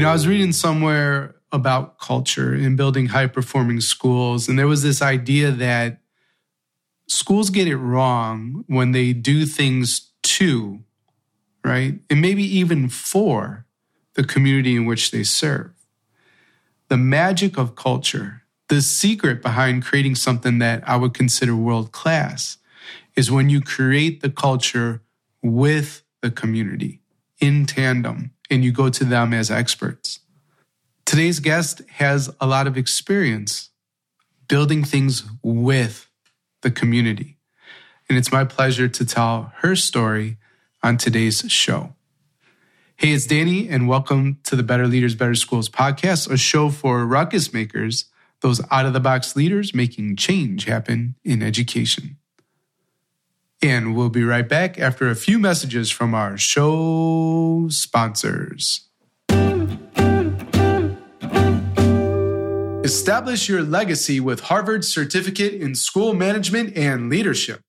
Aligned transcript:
You 0.00 0.06
know, 0.06 0.12
I 0.12 0.14
was 0.14 0.26
reading 0.26 0.52
somewhere 0.52 1.34
about 1.52 1.98
culture 1.98 2.54
and 2.54 2.74
building 2.74 3.08
high 3.08 3.26
performing 3.26 3.82
schools, 3.82 4.48
and 4.48 4.58
there 4.58 4.66
was 4.66 4.82
this 4.82 5.02
idea 5.02 5.50
that 5.50 6.00
schools 7.06 7.50
get 7.50 7.68
it 7.68 7.76
wrong 7.76 8.64
when 8.66 8.92
they 8.92 9.12
do 9.12 9.44
things 9.44 10.10
to, 10.22 10.82
right? 11.62 12.00
And 12.08 12.22
maybe 12.22 12.42
even 12.44 12.88
for 12.88 13.66
the 14.14 14.24
community 14.24 14.74
in 14.74 14.86
which 14.86 15.10
they 15.10 15.22
serve. 15.22 15.72
The 16.88 16.96
magic 16.96 17.58
of 17.58 17.76
culture, 17.76 18.44
the 18.70 18.80
secret 18.80 19.42
behind 19.42 19.84
creating 19.84 20.14
something 20.14 20.60
that 20.60 20.82
I 20.88 20.96
would 20.96 21.12
consider 21.12 21.54
world 21.54 21.92
class, 21.92 22.56
is 23.16 23.30
when 23.30 23.50
you 23.50 23.60
create 23.60 24.22
the 24.22 24.30
culture 24.30 25.02
with 25.42 26.02
the 26.22 26.30
community 26.30 27.02
in 27.38 27.66
tandem 27.66 28.30
and 28.50 28.64
you 28.64 28.72
go 28.72 28.90
to 28.90 29.04
them 29.04 29.32
as 29.32 29.50
experts. 29.50 30.20
Today's 31.06 31.40
guest 31.40 31.82
has 31.92 32.34
a 32.40 32.46
lot 32.46 32.66
of 32.66 32.76
experience 32.76 33.70
building 34.48 34.84
things 34.84 35.24
with 35.42 36.08
the 36.62 36.70
community. 36.70 37.38
And 38.08 38.18
it's 38.18 38.32
my 38.32 38.44
pleasure 38.44 38.88
to 38.88 39.04
tell 39.04 39.52
her 39.58 39.76
story 39.76 40.36
on 40.82 40.96
today's 40.96 41.44
show. 41.48 41.94
Hey, 42.96 43.12
it's 43.12 43.26
Danny, 43.26 43.68
and 43.68 43.88
welcome 43.88 44.40
to 44.44 44.56
the 44.56 44.62
Better 44.62 44.86
Leaders, 44.86 45.14
Better 45.14 45.34
Schools 45.34 45.68
podcast, 45.68 46.30
a 46.30 46.36
show 46.36 46.68
for 46.68 47.06
ruckus 47.06 47.52
makers, 47.52 48.06
those 48.40 48.60
out 48.70 48.84
of 48.84 48.92
the 48.92 49.00
box 49.00 49.36
leaders 49.36 49.74
making 49.74 50.16
change 50.16 50.64
happen 50.64 51.14
in 51.24 51.42
education. 51.42 52.18
And 53.62 53.94
we'll 53.94 54.08
be 54.08 54.24
right 54.24 54.48
back 54.48 54.78
after 54.78 55.10
a 55.10 55.14
few 55.14 55.38
messages 55.38 55.90
from 55.90 56.14
our 56.14 56.38
show 56.38 57.66
sponsors. 57.68 58.88
Establish 62.82 63.48
your 63.48 63.62
legacy 63.62 64.18
with 64.18 64.40
Harvard 64.40 64.84
Certificate 64.84 65.52
in 65.52 65.74
School 65.74 66.14
Management 66.14 66.76
and 66.76 67.10
Leadership. 67.10 67.60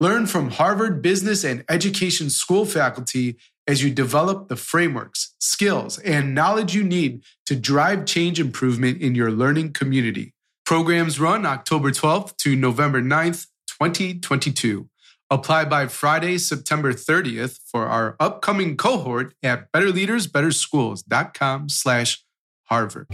Learn 0.00 0.26
from 0.26 0.50
Harvard 0.50 1.02
Business 1.02 1.44
and 1.44 1.64
Education 1.68 2.30
School 2.30 2.64
faculty 2.64 3.36
as 3.66 3.82
you 3.82 3.90
develop 3.90 4.48
the 4.48 4.56
frameworks, 4.56 5.34
skills, 5.38 5.98
and 5.98 6.34
knowledge 6.34 6.74
you 6.74 6.82
need 6.82 7.22
to 7.44 7.54
drive 7.54 8.06
change 8.06 8.40
improvement 8.40 9.00
in 9.02 9.14
your 9.14 9.30
learning 9.30 9.72
community. 9.72 10.32
Programs 10.64 11.20
run 11.20 11.44
October 11.44 11.90
12th 11.90 12.36
to 12.38 12.56
November 12.56 13.02
9th, 13.02 13.46
2022. 13.68 14.88
Apply 15.28 15.64
by 15.64 15.88
Friday, 15.88 16.38
September 16.38 16.92
30th 16.92 17.58
for 17.66 17.86
our 17.86 18.14
upcoming 18.20 18.76
cohort 18.76 19.34
at 19.42 19.72
betterleadersbetterschools.com 19.72 21.68
slash 21.68 22.24
Harvard. 22.66 23.08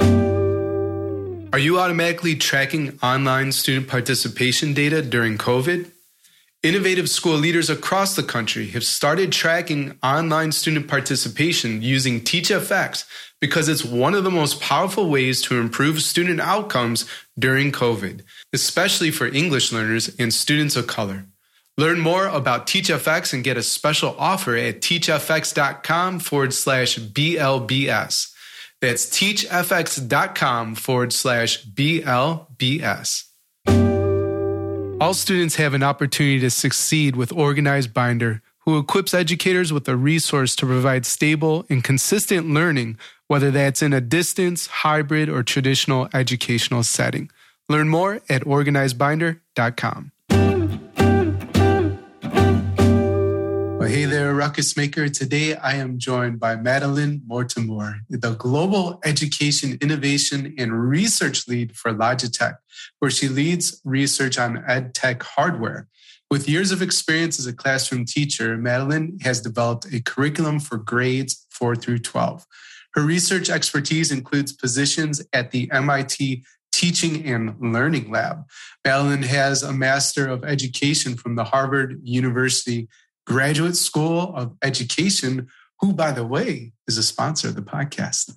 Are 1.54 1.58
you 1.58 1.78
automatically 1.78 2.34
tracking 2.34 2.98
online 3.02 3.52
student 3.52 3.88
participation 3.88 4.74
data 4.74 5.00
during 5.00 5.38
COVID? 5.38 5.90
Innovative 6.62 7.08
school 7.08 7.36
leaders 7.36 7.70
across 7.70 8.14
the 8.14 8.22
country 8.22 8.68
have 8.68 8.84
started 8.84 9.32
tracking 9.32 9.98
online 10.02 10.52
student 10.52 10.88
participation 10.88 11.80
using 11.80 12.20
TeachFX 12.20 13.04
because 13.40 13.68
it's 13.68 13.84
one 13.84 14.14
of 14.14 14.22
the 14.22 14.30
most 14.30 14.60
powerful 14.60 15.08
ways 15.08 15.40
to 15.42 15.58
improve 15.58 16.02
student 16.02 16.40
outcomes 16.40 17.06
during 17.38 17.72
COVID, 17.72 18.20
especially 18.52 19.10
for 19.10 19.26
English 19.26 19.72
learners 19.72 20.14
and 20.18 20.32
students 20.32 20.76
of 20.76 20.86
color. 20.86 21.26
Learn 21.78 22.00
more 22.00 22.26
about 22.26 22.66
TeachFX 22.66 23.32
and 23.32 23.42
get 23.42 23.56
a 23.56 23.62
special 23.62 24.14
offer 24.18 24.56
at 24.56 24.82
teachfx.com 24.82 26.18
forward 26.18 26.52
slash 26.52 26.98
BLBS. 26.98 28.32
That's 28.82 29.06
teachfx.com 29.06 30.74
forward 30.74 31.12
slash 31.12 31.64
BLBS. 31.64 33.24
All 35.00 35.14
students 35.14 35.56
have 35.56 35.74
an 35.74 35.82
opportunity 35.82 36.38
to 36.40 36.50
succeed 36.50 37.16
with 37.16 37.32
Organized 37.32 37.94
Binder, 37.94 38.42
who 38.60 38.78
equips 38.78 39.14
educators 39.14 39.72
with 39.72 39.88
a 39.88 39.96
resource 39.96 40.54
to 40.56 40.66
provide 40.66 41.06
stable 41.06 41.64
and 41.68 41.82
consistent 41.82 42.50
learning, 42.50 42.98
whether 43.26 43.50
that's 43.50 43.82
in 43.82 43.92
a 43.92 44.00
distance, 44.00 44.66
hybrid, 44.68 45.28
or 45.28 45.42
traditional 45.42 46.08
educational 46.14 46.82
setting. 46.82 47.30
Learn 47.68 47.88
more 47.88 48.20
at 48.28 48.42
organizedbinder.com. 48.42 50.11
hey 53.92 54.06
there, 54.06 54.32
Ruckus 54.32 54.74
Maker. 54.74 55.10
Today 55.10 55.54
I 55.54 55.74
am 55.74 55.98
joined 55.98 56.40
by 56.40 56.56
Madeleine 56.56 57.20
Mortimore, 57.28 57.98
the 58.08 58.32
Global 58.32 58.98
Education 59.04 59.76
Innovation 59.82 60.54
and 60.56 60.88
Research 60.88 61.46
Lead 61.46 61.76
for 61.76 61.92
Logitech, 61.92 62.56
where 63.00 63.10
she 63.10 63.28
leads 63.28 63.82
research 63.84 64.38
on 64.38 64.64
ed 64.66 64.94
tech 64.94 65.22
hardware. 65.22 65.88
With 66.30 66.48
years 66.48 66.72
of 66.72 66.80
experience 66.80 67.38
as 67.38 67.46
a 67.46 67.52
classroom 67.52 68.06
teacher, 68.06 68.56
Madeleine 68.56 69.18
has 69.20 69.42
developed 69.42 69.84
a 69.92 70.00
curriculum 70.00 70.58
for 70.58 70.78
grades 70.78 71.46
4 71.50 71.76
through 71.76 71.98
12. 71.98 72.46
Her 72.94 73.02
research 73.02 73.50
expertise 73.50 74.10
includes 74.10 74.54
positions 74.54 75.20
at 75.34 75.50
the 75.50 75.70
MIT 75.70 76.44
Teaching 76.72 77.26
and 77.26 77.54
Learning 77.60 78.10
Lab. 78.10 78.44
Madeleine 78.86 79.22
has 79.22 79.62
a 79.62 79.74
Master 79.74 80.26
of 80.26 80.44
Education 80.44 81.14
from 81.14 81.36
the 81.36 81.44
Harvard 81.44 82.00
University 82.02 82.88
Graduate 83.26 83.76
School 83.76 84.34
of 84.34 84.56
Education, 84.62 85.48
who, 85.80 85.92
by 85.92 86.12
the 86.12 86.26
way, 86.26 86.72
is 86.86 86.98
a 86.98 87.02
sponsor 87.02 87.48
of 87.48 87.56
the 87.56 87.62
podcast. 87.62 88.34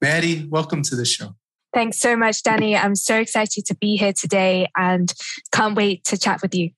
Maddie, 0.00 0.46
welcome 0.48 0.82
to 0.82 0.96
the 0.96 1.04
show. 1.04 1.36
Thanks 1.72 1.98
so 1.98 2.16
much, 2.16 2.42
Danny. 2.42 2.76
I'm 2.76 2.94
so 2.94 3.16
excited 3.16 3.64
to 3.66 3.74
be 3.74 3.96
here 3.96 4.12
today 4.12 4.68
and 4.76 5.12
can't 5.52 5.74
wait 5.74 6.04
to 6.04 6.18
chat 6.18 6.42
with 6.42 6.54
you. 6.54 6.70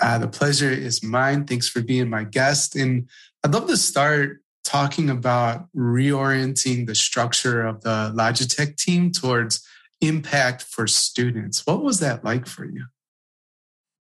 Uh, 0.00 0.18
the 0.18 0.28
pleasure 0.28 0.70
is 0.70 1.02
mine. 1.02 1.46
Thanks 1.46 1.68
for 1.68 1.82
being 1.82 2.08
my 2.08 2.24
guest. 2.24 2.74
And 2.74 3.08
I'd 3.44 3.52
love 3.52 3.68
to 3.68 3.76
start 3.76 4.38
talking 4.64 5.10
about 5.10 5.66
reorienting 5.76 6.86
the 6.86 6.94
structure 6.94 7.64
of 7.64 7.82
the 7.82 8.12
Logitech 8.14 8.76
team 8.76 9.10
towards 9.10 9.64
impact 10.00 10.62
for 10.62 10.86
students. 10.86 11.66
What 11.66 11.84
was 11.84 12.00
that 12.00 12.24
like 12.24 12.46
for 12.46 12.64
you? 12.64 12.86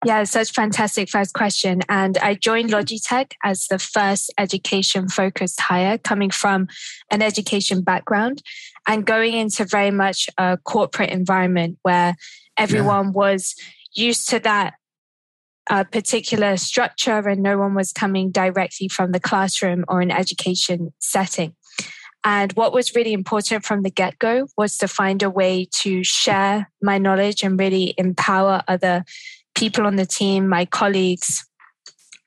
Yeah, 0.03 0.23
such 0.23 0.51
fantastic 0.51 1.09
first 1.09 1.33
question. 1.33 1.81
And 1.87 2.17
I 2.17 2.33
joined 2.33 2.71
Logitech 2.71 3.33
as 3.43 3.67
the 3.67 3.77
first 3.77 4.33
education 4.37 5.07
focused 5.09 5.61
hire 5.61 5.99
coming 5.99 6.31
from 6.31 6.67
an 7.11 7.21
education 7.21 7.81
background 7.81 8.41
and 8.87 9.05
going 9.05 9.33
into 9.33 9.63
very 9.63 9.91
much 9.91 10.27
a 10.39 10.57
corporate 10.57 11.11
environment 11.11 11.77
where 11.83 12.15
everyone 12.57 13.07
yeah. 13.07 13.11
was 13.11 13.55
used 13.93 14.27
to 14.29 14.39
that 14.39 14.73
uh, 15.69 15.83
particular 15.83 16.57
structure 16.57 17.27
and 17.27 17.43
no 17.43 17.59
one 17.59 17.75
was 17.75 17.93
coming 17.93 18.31
directly 18.31 18.87
from 18.87 19.11
the 19.11 19.19
classroom 19.19 19.85
or 19.87 20.01
an 20.01 20.09
education 20.09 20.91
setting. 20.99 21.55
And 22.23 22.53
what 22.53 22.73
was 22.73 22.95
really 22.95 23.13
important 23.13 23.65
from 23.65 23.83
the 23.83 23.89
get 23.89 24.17
go 24.19 24.47
was 24.57 24.77
to 24.77 24.87
find 24.87 25.21
a 25.23 25.29
way 25.29 25.67
to 25.81 26.03
share 26.03 26.71
my 26.81 26.97
knowledge 26.97 27.43
and 27.43 27.59
really 27.59 27.93
empower 27.97 28.61
other 28.67 29.05
people 29.61 29.85
on 29.85 29.95
the 29.95 30.07
team, 30.07 30.47
my 30.49 30.65
colleagues, 30.65 31.45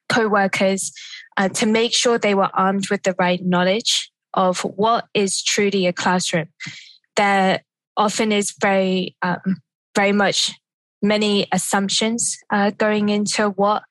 co 0.08 0.28
workers, 0.28 0.92
uh, 1.36 1.48
to 1.48 1.66
make 1.66 1.92
sure 1.92 2.16
they 2.16 2.36
were 2.36 2.50
armed 2.54 2.88
with 2.90 3.02
the 3.02 3.14
right 3.18 3.44
knowledge 3.44 4.12
of 4.34 4.60
what 4.60 5.06
is 5.14 5.42
truly 5.42 5.86
a 5.88 5.92
classroom. 5.92 6.46
There 7.16 7.60
often 7.96 8.30
is 8.30 8.54
very, 8.60 9.16
um, 9.22 9.56
very 9.96 10.12
much 10.12 10.52
many 11.02 11.48
assumptions 11.50 12.38
uh, 12.50 12.70
going 12.70 13.08
into 13.08 13.50
what 13.50 13.82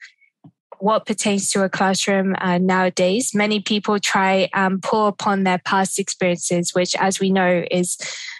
what 0.79 1.05
pertains 1.05 1.49
to 1.49 1.63
a 1.63 1.69
classroom 1.69 2.35
uh, 2.41 2.57
nowadays. 2.57 3.31
Many 3.33 3.61
people 3.61 3.99
try 3.99 4.49
and 4.53 4.83
pull 4.83 5.07
upon 5.07 5.43
their 5.43 5.59
past 5.59 5.97
experiences, 5.97 6.73
which, 6.73 6.93
as 6.97 7.21
we 7.21 7.29
know, 7.29 7.63
is 7.71 7.97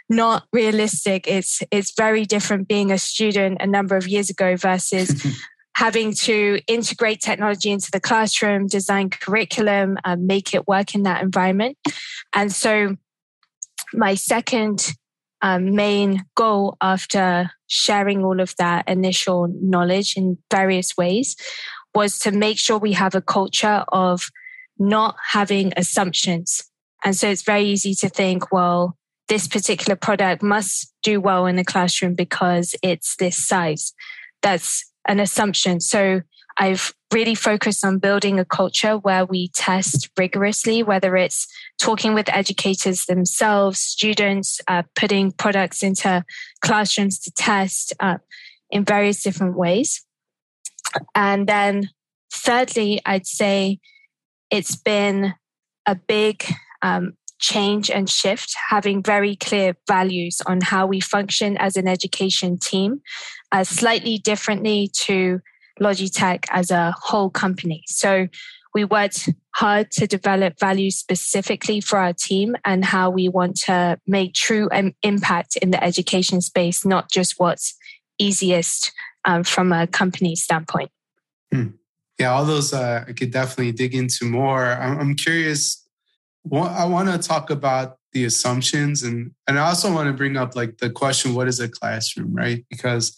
not 0.09 0.45
realistic. 0.51 1.27
It's 1.27 1.61
it's 1.71 1.93
very 1.95 2.25
different 2.25 2.67
being 2.67 2.91
a 2.91 2.97
student 2.97 3.57
a 3.61 3.67
number 3.67 3.95
of 3.95 4.07
years 4.07 4.29
ago 4.29 4.55
versus 4.55 5.25
having 5.75 6.13
to 6.13 6.59
integrate 6.67 7.19
technology 7.19 7.71
into 7.71 7.89
the 7.91 7.99
classroom, 7.99 8.67
design 8.67 9.09
curriculum, 9.09 9.97
and 10.05 10.27
make 10.27 10.53
it 10.53 10.67
work 10.67 10.93
in 10.93 11.03
that 11.03 11.23
environment. 11.23 11.77
And 12.33 12.51
so, 12.51 12.97
my 13.93 14.15
second 14.15 14.93
um, 15.41 15.75
main 15.75 16.23
goal 16.35 16.77
after 16.81 17.51
sharing 17.67 18.23
all 18.23 18.39
of 18.39 18.55
that 18.57 18.87
initial 18.87 19.47
knowledge 19.61 20.15
in 20.15 20.37
various 20.49 20.95
ways 20.95 21.35
was 21.93 22.17
to 22.19 22.31
make 22.31 22.57
sure 22.57 22.77
we 22.77 22.93
have 22.93 23.13
a 23.13 23.21
culture 23.21 23.83
of 23.89 24.29
not 24.79 25.15
having 25.31 25.73
assumptions. 25.77 26.63
And 27.03 27.15
so 27.15 27.29
it's 27.29 27.43
very 27.43 27.65
easy 27.65 27.93
to 27.95 28.09
think, 28.09 28.51
well, 28.51 28.97
this 29.27 29.47
particular 29.47 29.95
product 29.95 30.43
must 30.43 30.93
do 31.01 31.19
well 31.21 31.45
in 31.45 31.55
the 31.55 31.63
classroom 31.63 32.13
because 32.13 32.75
it's 32.83 33.15
this 33.15 33.37
size. 33.37 33.93
That's 34.41 34.91
an 35.07 35.19
assumption. 35.19 35.79
So 35.79 36.21
I've 36.57 36.93
really 37.11 37.35
focused 37.35 37.83
on 37.85 37.99
building 37.99 38.39
a 38.39 38.45
culture 38.45 38.97
where 38.97 39.25
we 39.25 39.49
test 39.49 40.09
rigorously, 40.17 40.83
whether 40.83 41.15
it's 41.15 41.47
talking 41.79 42.13
with 42.13 42.29
educators 42.29 43.05
themselves, 43.05 43.79
students, 43.79 44.61
uh, 44.67 44.83
putting 44.95 45.31
products 45.31 45.83
into 45.83 46.23
classrooms 46.61 47.19
to 47.19 47.31
test 47.31 47.93
uh, 47.99 48.17
in 48.69 48.85
various 48.85 49.23
different 49.23 49.57
ways. 49.57 50.05
And 51.15 51.47
then, 51.47 51.89
thirdly, 52.31 53.01
I'd 53.05 53.25
say 53.25 53.79
it's 54.51 54.75
been 54.75 55.33
a 55.87 55.95
big 55.95 56.43
um, 56.81 57.13
change 57.43 57.91
and 57.91 58.09
shift, 58.09 58.55
having 58.69 59.03
very 59.03 59.35
clear 59.35 59.75
values 59.85 60.41
on 60.45 60.61
how 60.61 60.87
we 60.87 61.01
function 61.01 61.57
as 61.57 61.75
an 61.75 61.89
education 61.89 62.57
team, 62.57 63.01
uh, 63.51 63.65
slightly 63.65 64.17
differently 64.17 64.89
to 64.93 65.41
Logitech 65.81 66.45
as 66.51 66.71
a 66.71 66.95
whole 66.97 67.29
company. 67.29 67.83
So 67.87 68.27
we 68.73 68.85
worked 68.85 69.29
hard 69.55 69.91
to 69.91 70.07
develop 70.07 70.57
values 70.57 70.95
specifically 70.95 71.81
for 71.81 71.99
our 71.99 72.13
team 72.13 72.55
and 72.63 72.85
how 72.85 73.09
we 73.09 73.27
want 73.27 73.57
to 73.57 73.99
make 74.07 74.33
true 74.33 74.69
impact 75.01 75.57
in 75.57 75.71
the 75.71 75.83
education 75.83 76.39
space, 76.39 76.85
not 76.85 77.11
just 77.11 77.35
what's 77.39 77.75
easiest 78.17 78.93
um, 79.25 79.43
from 79.43 79.73
a 79.73 79.85
company 79.85 80.35
standpoint. 80.37 80.91
Hmm. 81.51 81.67
Yeah, 82.19 82.31
all 82.31 82.45
those 82.45 82.73
uh, 82.73 83.03
I 83.05 83.11
could 83.11 83.31
definitely 83.31 83.73
dig 83.73 83.93
into 83.93 84.23
more. 84.23 84.65
I'm, 84.65 84.97
I'm 84.99 85.15
curious. 85.15 85.82
I 86.51 86.85
want 86.85 87.09
to 87.09 87.17
talk 87.17 87.49
about 87.49 87.97
the 88.11 88.25
assumptions, 88.25 89.03
and 89.03 89.31
and 89.47 89.57
I 89.57 89.67
also 89.67 89.91
want 89.93 90.07
to 90.07 90.13
bring 90.13 90.37
up 90.37 90.55
like 90.55 90.77
the 90.77 90.89
question, 90.89 91.35
"What 91.35 91.47
is 91.47 91.59
a 91.59 91.69
classroom?" 91.69 92.33
Right? 92.33 92.65
Because 92.69 93.17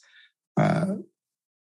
uh, 0.57 0.95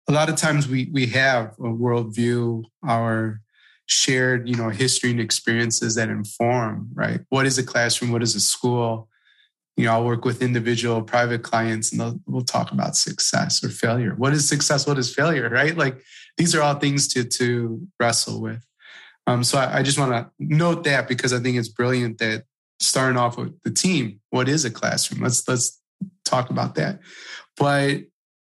a 0.08 0.12
lot 0.12 0.30
of 0.30 0.36
times 0.36 0.68
we 0.68 0.90
we 0.94 1.08
have 1.08 1.54
a 1.60 1.64
worldview, 1.70 2.64
our 2.88 3.42
shared 3.88 4.48
you 4.48 4.56
know 4.56 4.70
history 4.70 5.12
and 5.12 5.20
experiences 5.20 5.96
that 5.96 6.10
inform 6.10 6.90
right? 6.94 7.22
What 7.30 7.46
is 7.46 7.58
a 7.58 7.64
classroom? 7.64 8.12
What 8.12 8.24
is 8.24 8.36
a 8.36 8.40
school? 8.40 9.10
You 9.78 9.86
know 9.86 9.94
i'll 9.94 10.06
work 10.06 10.26
with 10.26 10.42
individual 10.42 11.02
private 11.04 11.44
clients 11.44 11.92
and 11.94 12.20
we'll 12.26 12.42
talk 12.42 12.72
about 12.72 12.96
success 12.96 13.64
or 13.64 13.70
failure. 13.70 14.14
What 14.16 14.34
is 14.34 14.48
success? 14.48 14.88
What 14.88 14.98
is 14.98 15.14
failure 15.14 15.50
right? 15.50 15.76
Like 15.78 16.02
these 16.38 16.54
are 16.56 16.62
all 16.62 16.76
things 16.76 17.08
to 17.10 17.24
to 17.24 17.88
wrestle 18.00 18.42
with 18.42 18.67
um, 19.28 19.44
so 19.44 19.60
I, 19.60 19.80
I 19.80 19.84
just 19.84 20.00
want 20.00 20.12
to 20.12 20.30
note 20.40 20.84
that 20.86 21.08
because 21.08 21.34
i 21.34 21.40
think 21.40 21.58
it's 21.58 21.70
brilliant 21.70 22.18
that 22.20 22.44
starting 22.80 23.18
off 23.18 23.38
with 23.38 23.62
the 23.64 23.72
team 23.72 24.20
what 24.30 24.50
is 24.50 24.66
a 24.66 24.72
classroom 24.72 25.22
let's 25.22 25.48
let's 25.48 25.80
talk 26.26 26.50
about 26.50 26.76
that 26.76 27.00
but 27.56 28.02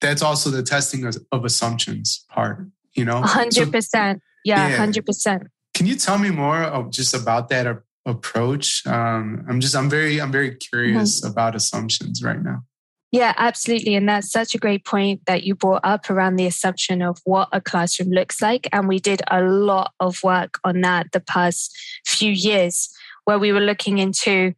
that's 0.02 0.22
also 0.22 0.50
the 0.50 0.64
testing 0.64 1.06
of, 1.06 1.18
of 1.32 1.46
assumptions 1.46 2.26
part 2.30 2.66
you 2.94 3.06
know 3.06 3.22
100% 3.22 3.84
so, 3.84 4.20
yeah, 4.44 4.76
hundred 4.76 5.06
percent. 5.06 5.48
Can 5.74 5.86
you 5.86 5.96
tell 5.96 6.18
me 6.18 6.30
more 6.30 6.62
of 6.62 6.92
just 6.92 7.14
about 7.14 7.50
that 7.50 7.82
approach? 8.06 8.86
Um, 8.88 9.46
I'm 9.50 9.60
just 9.60 9.76
I'm 9.76 9.90
very 9.90 10.20
I'm 10.22 10.32
very 10.32 10.56
curious 10.56 11.22
mm-hmm. 11.22 11.32
about 11.32 11.56
assumptions 11.56 12.24
right 12.24 12.42
now. 12.42 12.64
Yeah, 13.12 13.34
absolutely. 13.38 13.96
And 13.96 14.08
that's 14.08 14.32
such 14.32 14.54
a 14.54 14.60
great 14.60 14.86
point 14.86 15.22
that 15.26 15.44
you 15.44 15.56
brought 15.56 15.82
up 15.84 16.10
around 16.10 16.36
the 16.36 16.46
assumption 16.46 17.02
of 17.02 17.20
what 17.24 17.50
a 17.52 17.60
classroom 17.60 18.12
looks 18.12 18.40
like. 18.40 18.70
And 18.72 18.88
we 18.88 19.00
did 19.00 19.22
a 19.32 19.42
lot 19.42 19.94
of 20.00 20.22
work 20.24 20.60
on 20.64 20.82
that 20.82 21.12
the 21.12 21.20
past 21.20 21.76
few 22.06 22.32
years 22.32 22.90
where 23.26 23.40
we 23.40 23.52
were 23.52 23.62
looking 23.62 23.98
into, 23.98 24.54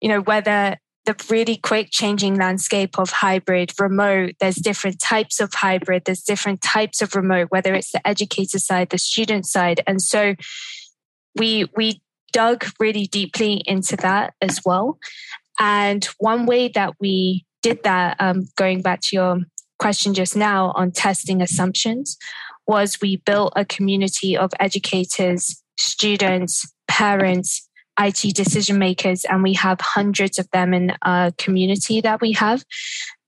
you 0.00 0.08
know, 0.08 0.20
whether 0.20 0.76
the 1.08 1.16
really 1.30 1.56
quick 1.56 1.88
changing 1.90 2.36
landscape 2.36 2.98
of 2.98 3.08
hybrid 3.08 3.72
remote 3.80 4.34
there's 4.40 4.56
different 4.56 5.00
types 5.00 5.40
of 5.40 5.50
hybrid 5.54 6.02
there's 6.04 6.20
different 6.20 6.60
types 6.60 7.00
of 7.00 7.14
remote 7.14 7.46
whether 7.48 7.72
it's 7.74 7.92
the 7.92 8.06
educator 8.06 8.58
side 8.58 8.90
the 8.90 8.98
student 8.98 9.46
side 9.46 9.80
and 9.86 10.02
so 10.02 10.34
we 11.34 11.64
we 11.74 12.02
dug 12.30 12.66
really 12.78 13.06
deeply 13.06 13.62
into 13.64 13.96
that 13.96 14.34
as 14.42 14.60
well 14.66 14.98
and 15.58 16.04
one 16.18 16.44
way 16.44 16.68
that 16.68 16.92
we 17.00 17.46
did 17.62 17.82
that 17.84 18.16
um, 18.20 18.48
going 18.56 18.82
back 18.82 19.00
to 19.02 19.16
your 19.16 19.38
question 19.78 20.14
just 20.14 20.36
now 20.36 20.72
on 20.74 20.90
testing 20.90 21.40
assumptions 21.40 22.16
was 22.66 22.98
we 23.00 23.16
built 23.16 23.52
a 23.56 23.64
community 23.64 24.36
of 24.36 24.50
educators 24.60 25.62
students 25.76 26.70
parents 26.88 27.68
IT 27.98 28.34
decision 28.34 28.78
makers, 28.78 29.24
and 29.24 29.42
we 29.42 29.54
have 29.54 29.80
hundreds 29.80 30.38
of 30.38 30.48
them 30.52 30.72
in 30.72 30.92
a 31.02 31.32
community 31.36 32.00
that 32.00 32.20
we 32.20 32.32
have. 32.32 32.64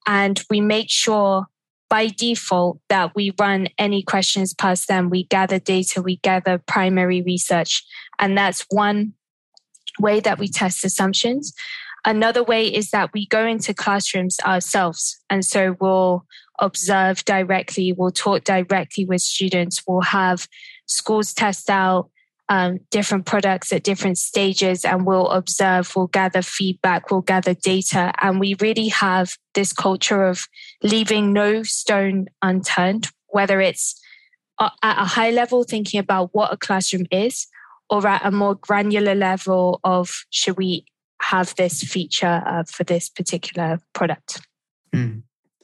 And 0.06 0.40
we 0.48 0.60
make 0.60 0.90
sure 0.90 1.46
by 1.88 2.06
default 2.06 2.78
that 2.88 3.14
we 3.16 3.34
run 3.38 3.66
any 3.78 4.02
questions 4.02 4.54
past 4.54 4.86
them. 4.86 5.10
We 5.10 5.24
gather 5.24 5.58
data, 5.58 6.02
we 6.02 6.16
gather 6.18 6.58
primary 6.58 7.20
research. 7.22 7.84
And 8.18 8.38
that's 8.38 8.64
one 8.70 9.14
way 9.98 10.20
that 10.20 10.38
we 10.38 10.48
test 10.48 10.84
assumptions. 10.84 11.52
Another 12.04 12.42
way 12.42 12.66
is 12.66 12.90
that 12.90 13.10
we 13.12 13.26
go 13.26 13.46
into 13.46 13.74
classrooms 13.74 14.38
ourselves. 14.44 15.20
And 15.28 15.44
so 15.44 15.76
we'll 15.80 16.24
observe 16.58 17.24
directly, 17.24 17.92
we'll 17.92 18.10
talk 18.10 18.44
directly 18.44 19.04
with 19.04 19.22
students, 19.22 19.82
we'll 19.86 20.02
have 20.02 20.46
schools 20.86 21.32
test 21.32 21.70
out 21.70 22.10
um, 22.50 22.80
different 22.90 23.26
products 23.26 23.72
at 23.72 23.84
different 23.84 24.18
stages 24.18 24.84
and 24.84 25.06
we'll 25.06 25.28
observe, 25.28 25.94
we'll 25.94 26.08
gather 26.08 26.42
feedback, 26.42 27.10
we'll 27.10 27.20
gather 27.20 27.54
data. 27.54 28.12
And 28.20 28.40
we 28.40 28.56
really 28.60 28.88
have 28.88 29.36
this 29.54 29.72
culture 29.72 30.24
of 30.24 30.48
leaving 30.82 31.32
no 31.32 31.62
stone 31.62 32.26
unturned, 32.42 33.08
whether 33.28 33.60
it's 33.60 34.00
at 34.60 34.72
a 34.82 35.04
high 35.04 35.30
level, 35.30 35.62
thinking 35.62 36.00
about 36.00 36.30
what 36.32 36.52
a 36.52 36.56
classroom 36.56 37.06
is, 37.10 37.46
or 37.88 38.06
at 38.06 38.24
a 38.24 38.30
more 38.30 38.56
granular 38.56 39.14
level 39.14 39.80
of 39.84 40.24
should 40.30 40.56
we 40.56 40.84
have 41.20 41.54
this 41.56 41.82
feature 41.82 42.42
uh, 42.46 42.64
for 42.64 42.84
this 42.84 43.08
particular 43.08 43.80
product. 43.92 44.40
Mm. 44.94 45.22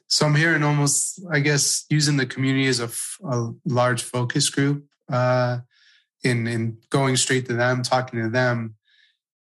So 0.08 0.26
I'm 0.26 0.34
hearing 0.34 0.62
almost, 0.62 1.20
I 1.32 1.40
guess, 1.40 1.84
using 1.90 2.16
the 2.16 2.26
community 2.26 2.68
as 2.68 2.80
a, 2.80 2.90
a 3.28 3.52
large 3.64 4.02
focus 4.02 4.48
group. 4.50 4.84
Uh, 5.10 5.58
in 6.26 6.46
in 6.46 6.78
going 6.90 7.16
straight 7.16 7.46
to 7.46 7.54
them, 7.54 7.82
talking 7.82 8.22
to 8.22 8.28
them. 8.28 8.74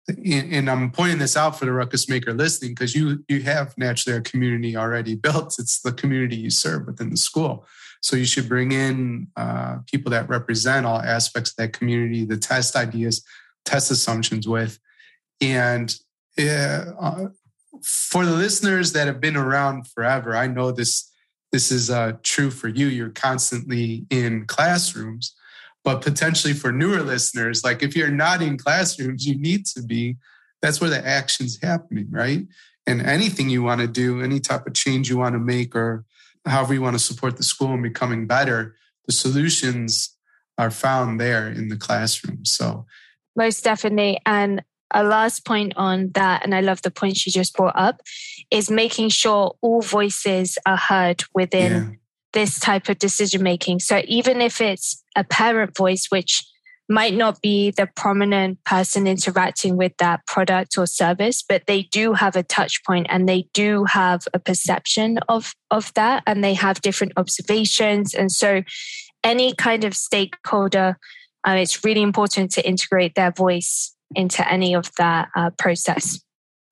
And 0.08 0.70
I'm 0.70 0.90
pointing 0.90 1.18
this 1.18 1.36
out 1.36 1.58
for 1.58 1.66
the 1.66 1.72
ruckus 1.72 2.08
maker 2.08 2.32
listening 2.32 2.72
because 2.72 2.94
you 2.94 3.24
you 3.28 3.42
have 3.42 3.76
naturally 3.76 4.16
a 4.16 4.22
community 4.22 4.76
already 4.76 5.14
built. 5.26 5.56
It's 5.58 5.80
the 5.80 5.92
community 5.92 6.36
you 6.36 6.50
serve 6.50 6.86
within 6.86 7.10
the 7.10 7.16
school, 7.16 7.66
so 8.00 8.16
you 8.16 8.24
should 8.24 8.48
bring 8.48 8.72
in 8.72 9.28
uh, 9.36 9.78
people 9.90 10.10
that 10.12 10.28
represent 10.28 10.86
all 10.86 11.00
aspects 11.00 11.50
of 11.50 11.56
that 11.56 11.72
community, 11.72 12.24
the 12.24 12.38
test 12.38 12.74
ideas, 12.74 13.22
test 13.66 13.90
assumptions 13.90 14.48
with, 14.48 14.78
and 15.40 15.94
uh, 16.38 17.28
for 17.82 18.24
the 18.24 18.32
listeners 18.32 18.92
that 18.92 19.06
have 19.06 19.20
been 19.20 19.36
around 19.36 19.86
forever, 19.88 20.36
I 20.36 20.46
know 20.46 20.72
this 20.72 21.10
this 21.50 21.70
is 21.72 21.90
uh, 21.90 22.12
true 22.22 22.50
for 22.50 22.68
you. 22.68 22.86
You're 22.88 23.10
constantly 23.10 24.06
in 24.10 24.44
classrooms, 24.46 25.34
but 25.82 26.02
potentially 26.02 26.52
for 26.52 26.72
newer 26.72 27.00
listeners, 27.00 27.64
like 27.64 27.82
if 27.82 27.96
you're 27.96 28.10
not 28.10 28.42
in 28.42 28.58
classrooms, 28.58 29.26
you 29.26 29.38
need 29.38 29.64
to 29.66 29.82
be. 29.82 30.16
That's 30.60 30.80
where 30.80 30.90
the 30.90 31.06
action's 31.06 31.58
happening, 31.62 32.08
right? 32.10 32.46
And 32.86 33.00
anything 33.00 33.48
you 33.48 33.62
want 33.62 33.80
to 33.80 33.86
do, 33.86 34.20
any 34.22 34.40
type 34.40 34.66
of 34.66 34.74
change 34.74 35.08
you 35.08 35.16
want 35.16 35.34
to 35.34 35.38
make, 35.38 35.74
or 35.74 36.04
however 36.44 36.74
you 36.74 36.82
want 36.82 36.94
to 36.94 37.02
support 37.02 37.36
the 37.36 37.44
school 37.44 37.72
in 37.74 37.82
becoming 37.82 38.26
better, 38.26 38.74
the 39.06 39.12
solutions 39.12 40.16
are 40.58 40.70
found 40.70 41.20
there 41.20 41.48
in 41.48 41.68
the 41.68 41.76
classroom. 41.76 42.44
So, 42.44 42.86
most 43.36 43.62
definitely. 43.62 44.18
And 44.26 44.62
a 44.92 45.04
last 45.04 45.44
point 45.44 45.72
on 45.76 46.10
that, 46.12 46.44
and 46.44 46.54
I 46.54 46.60
love 46.60 46.82
the 46.82 46.90
point 46.90 47.16
she 47.16 47.30
just 47.30 47.56
brought 47.56 47.76
up, 47.76 48.00
is 48.50 48.70
making 48.70 49.10
sure 49.10 49.56
all 49.60 49.82
voices 49.82 50.58
are 50.66 50.76
heard 50.76 51.24
within 51.34 51.72
yeah 51.72 51.90
this 52.32 52.58
type 52.58 52.88
of 52.88 52.98
decision 52.98 53.42
making. 53.42 53.80
So 53.80 54.02
even 54.06 54.40
if 54.40 54.60
it's 54.60 55.02
a 55.16 55.24
parent 55.24 55.76
voice, 55.76 56.06
which 56.08 56.44
might 56.88 57.14
not 57.14 57.40
be 57.42 57.70
the 57.70 57.88
prominent 57.96 58.62
person 58.64 59.06
interacting 59.06 59.76
with 59.76 59.92
that 59.98 60.24
product 60.26 60.78
or 60.78 60.86
service, 60.86 61.42
but 61.46 61.66
they 61.66 61.82
do 61.82 62.14
have 62.14 62.34
a 62.34 62.42
touch 62.42 62.82
point 62.84 63.06
and 63.10 63.28
they 63.28 63.46
do 63.52 63.84
have 63.84 64.22
a 64.32 64.38
perception 64.38 65.18
of, 65.28 65.52
of 65.70 65.92
that 65.94 66.22
and 66.26 66.42
they 66.42 66.54
have 66.54 66.80
different 66.80 67.12
observations. 67.16 68.14
And 68.14 68.32
so 68.32 68.62
any 69.22 69.54
kind 69.54 69.84
of 69.84 69.94
stakeholder, 69.94 70.96
uh, 71.46 71.52
it's 71.52 71.84
really 71.84 72.02
important 72.02 72.52
to 72.52 72.66
integrate 72.66 73.14
their 73.16 73.32
voice 73.32 73.94
into 74.14 74.46
any 74.50 74.74
of 74.74 74.90
that 74.96 75.28
uh, 75.36 75.50
process. 75.58 76.20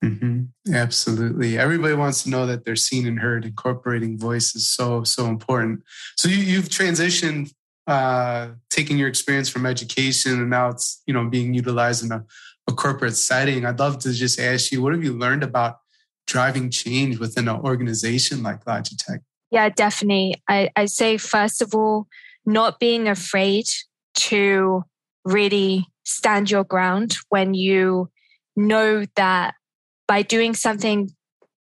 Mm-hmm. 0.05 0.75
Absolutely. 0.75 1.59
Everybody 1.59 1.95
wants 1.95 2.23
to 2.23 2.31
know 2.31 2.47
that 2.47 2.65
they're 2.65 2.77
seen 2.77 3.07
and 3.07 3.19
heard. 3.19 3.45
Incorporating 3.45 4.19
voice 4.19 4.55
is 4.55 4.69
so, 4.69 5.05
so 5.05 5.27
important. 5.27 5.83
So 6.17 6.29
you, 6.29 6.37
you've 6.37 6.69
transitioned, 6.69 7.53
uh, 7.87 8.49
taking 8.69 8.99
your 8.99 9.09
experience 9.09 9.49
from 9.49 9.65
education 9.65 10.33
and 10.33 10.51
now 10.51 10.69
it's, 10.69 11.03
you 11.07 11.15
know, 11.15 11.29
being 11.29 11.55
utilized 11.55 12.05
in 12.05 12.13
a, 12.13 12.25
a 12.69 12.73
corporate 12.73 13.17
setting. 13.17 13.65
I'd 13.65 13.79
love 13.79 13.99
to 14.01 14.13
just 14.13 14.39
ask 14.39 14.71
you, 14.71 14.83
what 14.83 14.93
have 14.93 15.05
you 15.05 15.13
learned 15.13 15.43
about 15.43 15.79
driving 16.27 16.71
change 16.71 17.19
within 17.19 17.49
an 17.49 17.57
organization 17.57 18.43
like 18.43 18.65
Logitech? 18.65 19.21
Yeah, 19.51 19.69
definitely. 19.69 20.43
I, 20.49 20.71
I 20.77 20.87
say, 20.87 21.17
first 21.17 21.63
of 21.63 21.75
all, 21.75 22.09
not 22.45 22.81
being 22.81 23.09
afraid 23.09 23.67
to 24.15 24.85
really 25.25 25.87
stand 26.07 26.51
your 26.51 26.65
ground 26.65 27.17
when 27.29 27.53
you 27.53 28.09
know 28.57 29.05
that 29.17 29.55
by 30.09 30.23
doing 30.23 30.55
something 30.55 31.11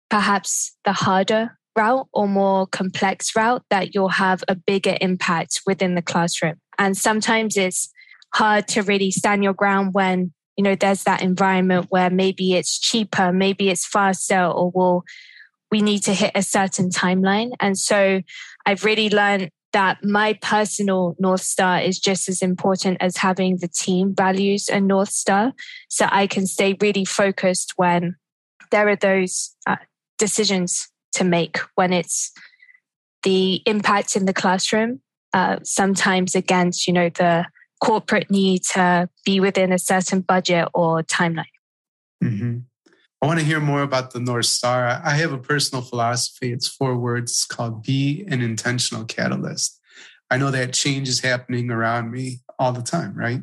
perhaps 0.09 0.75
the 0.85 0.93
harder 0.93 1.57
route 1.75 2.07
or 2.13 2.27
more 2.27 2.67
complex 2.67 3.35
route 3.35 3.63
that 3.71 3.95
you'll 3.95 4.09
have 4.09 4.43
a 4.47 4.55
bigger 4.55 4.95
impact 5.01 5.61
within 5.65 5.95
the 5.95 6.01
classroom. 6.01 6.55
And 6.77 6.95
sometimes 6.95 7.57
it's 7.57 7.91
hard 8.35 8.67
to 8.67 8.83
really 8.83 9.09
stand 9.09 9.43
your 9.43 9.53
ground 9.53 9.93
when 9.93 10.33
you 10.57 10.63
know 10.63 10.75
there's 10.75 11.03
that 11.03 11.23
environment 11.23 11.87
where 11.89 12.11
maybe 12.11 12.53
it's 12.53 12.77
cheaper 12.77 13.31
maybe 13.31 13.69
it's 13.69 13.87
faster 13.87 14.45
or 14.45 14.71
we'll, 14.73 15.03
we 15.71 15.81
need 15.81 16.03
to 16.03 16.13
hit 16.13 16.31
a 16.35 16.43
certain 16.43 16.89
timeline. 16.89 17.51
And 17.59 17.77
so 17.77 18.21
i've 18.65 18.83
really 18.83 19.09
learned 19.09 19.49
that 19.73 20.03
my 20.03 20.33
personal 20.41 21.15
north 21.19 21.41
star 21.41 21.79
is 21.79 21.99
just 21.99 22.29
as 22.29 22.41
important 22.41 22.97
as 23.01 23.17
having 23.17 23.57
the 23.57 23.67
team 23.67 24.13
values 24.15 24.69
and 24.69 24.87
north 24.87 25.09
star 25.09 25.53
so 25.89 26.07
i 26.11 26.25
can 26.25 26.47
stay 26.47 26.75
really 26.79 27.05
focused 27.05 27.73
when 27.75 28.15
there 28.71 28.87
are 28.87 28.95
those 28.95 29.55
uh, 29.67 29.75
decisions 30.17 30.89
to 31.11 31.23
make 31.23 31.59
when 31.75 31.91
it's 31.91 32.31
the 33.23 33.61
impact 33.65 34.15
in 34.15 34.25
the 34.25 34.33
classroom 34.33 34.99
uh, 35.33 35.57
sometimes 35.63 36.35
against 36.35 36.87
you 36.87 36.93
know 36.93 37.09
the 37.09 37.45
corporate 37.83 38.31
need 38.31 38.63
to 38.63 39.09
be 39.25 39.41
within 39.41 39.73
a 39.73 39.77
certain 39.77 40.21
budget 40.21 40.69
or 40.73 41.03
timeline. 41.03 41.43
Mm-hmm. 42.23 42.59
I 43.23 43.25
want 43.25 43.39
to 43.39 43.45
hear 43.45 43.61
more 43.61 43.83
about 43.83 44.11
the 44.11 44.19
North 44.19 44.47
Star. 44.47 45.01
I 45.01 45.11
have 45.11 45.31
a 45.31 45.37
personal 45.37 45.81
philosophy. 45.81 46.51
It's 46.51 46.67
four 46.67 46.97
words 46.97 47.45
called 47.45 47.81
be 47.81 48.25
an 48.27 48.41
intentional 48.41 49.05
catalyst. 49.05 49.79
I 50.29 50.37
know 50.37 50.51
that 50.51 50.73
change 50.73 51.07
is 51.07 51.21
happening 51.21 51.71
around 51.71 52.11
me 52.11 52.41
all 52.59 52.73
the 52.73 52.81
time, 52.81 53.15
right? 53.15 53.39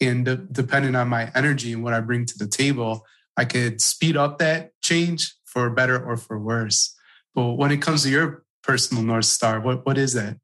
And 0.00 0.24
de- 0.24 0.36
depending 0.36 0.94
on 0.94 1.08
my 1.08 1.30
energy 1.34 1.74
and 1.74 1.84
what 1.84 1.92
I 1.92 2.00
bring 2.00 2.24
to 2.24 2.38
the 2.38 2.46
table, 2.46 3.04
I 3.36 3.44
could 3.44 3.82
speed 3.82 4.16
up 4.16 4.38
that 4.38 4.70
change 4.80 5.34
for 5.44 5.68
better 5.68 6.02
or 6.02 6.16
for 6.16 6.38
worse. 6.38 6.96
But 7.34 7.58
when 7.58 7.70
it 7.70 7.82
comes 7.82 8.04
to 8.04 8.08
your 8.08 8.44
personal 8.62 9.02
North 9.02 9.26
Star, 9.26 9.60
what, 9.60 9.84
what 9.84 9.98
is 9.98 10.14
that? 10.14 10.38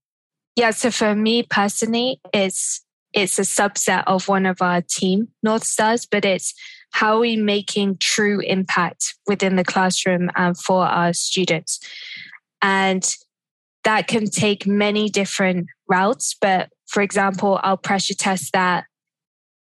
Yeah, 0.57 0.73
so 0.73 0.91
for 0.91 1.15
me 1.15 1.43
personally, 1.43 2.21
it's 2.35 2.85
it's 3.15 3.39
a 3.39 3.43
subset 3.43 4.05
of 4.07 4.29
one 4.29 4.45
of 4.45 4.61
our 4.61 4.83
team 4.83 5.29
North 5.43 5.65
Stars, 5.65 6.05
but 6.05 6.27
it's 6.27 6.53
how 6.95 7.17
are 7.17 7.21
we 7.21 7.35
making 7.35 7.97
true 7.99 8.39
impact 8.39 9.17
within 9.27 9.57
the 9.57 9.65
classroom 9.65 10.31
and 10.37 10.57
for 10.57 10.87
our 10.87 11.13
students. 11.13 11.81
And 12.63 13.05
that 13.83 14.07
can 14.07 14.31
take 14.31 14.65
many 14.65 15.09
different 15.09 15.67
routes. 15.91 16.37
But 16.41 16.71
for 16.87 17.03
example, 17.03 17.59
I'll 17.65 17.77
pressure 17.77 18.15
test 18.15 18.53
that 18.53 18.85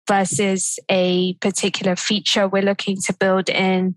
versus 0.09 0.81
a 0.91 1.35
particular 1.35 1.95
feature 1.95 2.49
we're 2.49 2.63
looking 2.63 2.97
to 3.03 3.13
build 3.13 3.49
in 3.49 3.95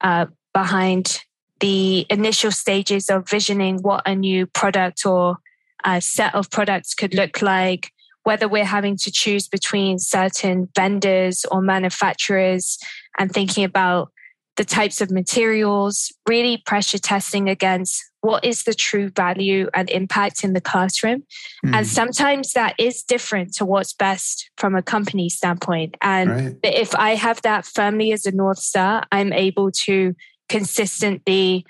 uh, 0.00 0.26
behind 0.54 1.18
the 1.58 2.06
initial 2.08 2.52
stages 2.52 3.10
of 3.10 3.28
visioning 3.28 3.78
what 3.82 4.06
a 4.06 4.14
new 4.14 4.46
product 4.46 5.04
or 5.04 5.38
a 5.84 6.00
set 6.00 6.36
of 6.36 6.52
products 6.52 6.94
could 6.94 7.14
look 7.14 7.42
like 7.42 7.90
whether 8.26 8.48
we're 8.48 8.64
having 8.64 8.96
to 8.96 9.08
choose 9.08 9.46
between 9.46 10.00
certain 10.00 10.68
vendors 10.74 11.44
or 11.52 11.62
manufacturers 11.62 12.76
and 13.20 13.30
thinking 13.30 13.62
about 13.62 14.10
the 14.56 14.64
types 14.64 15.00
of 15.00 15.12
materials, 15.12 16.12
really 16.28 16.56
pressure 16.66 16.98
testing 16.98 17.48
against 17.48 18.02
what 18.22 18.44
is 18.44 18.64
the 18.64 18.74
true 18.74 19.10
value 19.10 19.68
and 19.74 19.88
impact 19.90 20.42
in 20.42 20.54
the 20.54 20.60
classroom. 20.60 21.22
Mm. 21.64 21.76
And 21.76 21.86
sometimes 21.86 22.52
that 22.54 22.74
is 22.80 23.04
different 23.04 23.54
to 23.54 23.64
what's 23.64 23.92
best 23.92 24.50
from 24.56 24.74
a 24.74 24.82
company 24.82 25.28
standpoint. 25.28 25.96
And 26.02 26.30
right. 26.30 26.56
if 26.64 26.96
I 26.96 27.14
have 27.14 27.40
that 27.42 27.64
firmly 27.64 28.10
as 28.10 28.26
a 28.26 28.32
North 28.32 28.58
Star, 28.58 29.04
I'm 29.12 29.32
able 29.32 29.70
to 29.84 30.16
consistently 30.48 31.64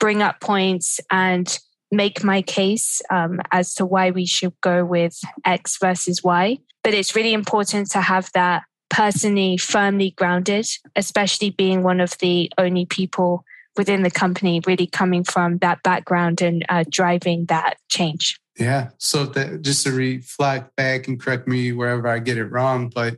bring 0.00 0.22
up 0.22 0.40
points 0.40 1.00
and 1.10 1.58
make 1.90 2.22
my 2.22 2.42
case 2.42 3.00
um, 3.10 3.40
as 3.50 3.74
to 3.74 3.86
why 3.86 4.10
we 4.10 4.26
should 4.26 4.54
go 4.60 4.84
with 4.84 5.18
X 5.44 5.78
versus 5.80 6.22
Y. 6.22 6.58
But 6.84 6.94
it's 6.94 7.14
really 7.14 7.32
important 7.32 7.90
to 7.92 8.00
have 8.00 8.30
that 8.34 8.62
personally 8.90 9.56
firmly 9.56 10.12
grounded, 10.12 10.66
especially 10.96 11.50
being 11.50 11.82
one 11.82 12.00
of 12.00 12.16
the 12.18 12.50
only 12.58 12.86
people 12.86 13.44
within 13.76 14.02
the 14.02 14.10
company 14.10 14.60
really 14.66 14.86
coming 14.86 15.24
from 15.24 15.58
that 15.58 15.82
background 15.82 16.40
and 16.40 16.64
uh, 16.68 16.84
driving 16.90 17.46
that 17.46 17.76
change. 17.88 18.38
Yeah. 18.58 18.90
So 18.98 19.26
just 19.60 19.84
to 19.84 19.92
reflect 19.92 20.74
back 20.74 21.06
and 21.06 21.20
correct 21.20 21.46
me 21.46 21.72
wherever 21.72 22.08
I 22.08 22.18
get 22.18 22.38
it 22.38 22.46
wrong, 22.46 22.90
but 22.92 23.16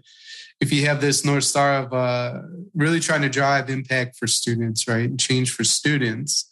if 0.61 0.71
you 0.73 0.85
have 0.87 1.01
this 1.01 1.25
north 1.25 1.45
star 1.45 1.79
of 1.85 1.93
uh, 1.95 2.43
really 2.75 3.01
trying 3.01 3.23
to 3.23 3.31
drive 3.31 3.71
impact 3.71 4.17
for 4.17 4.27
students, 4.27 4.87
right, 4.87 5.09
and 5.09 5.19
change 5.19 5.53
for 5.53 5.65
students, 5.65 6.51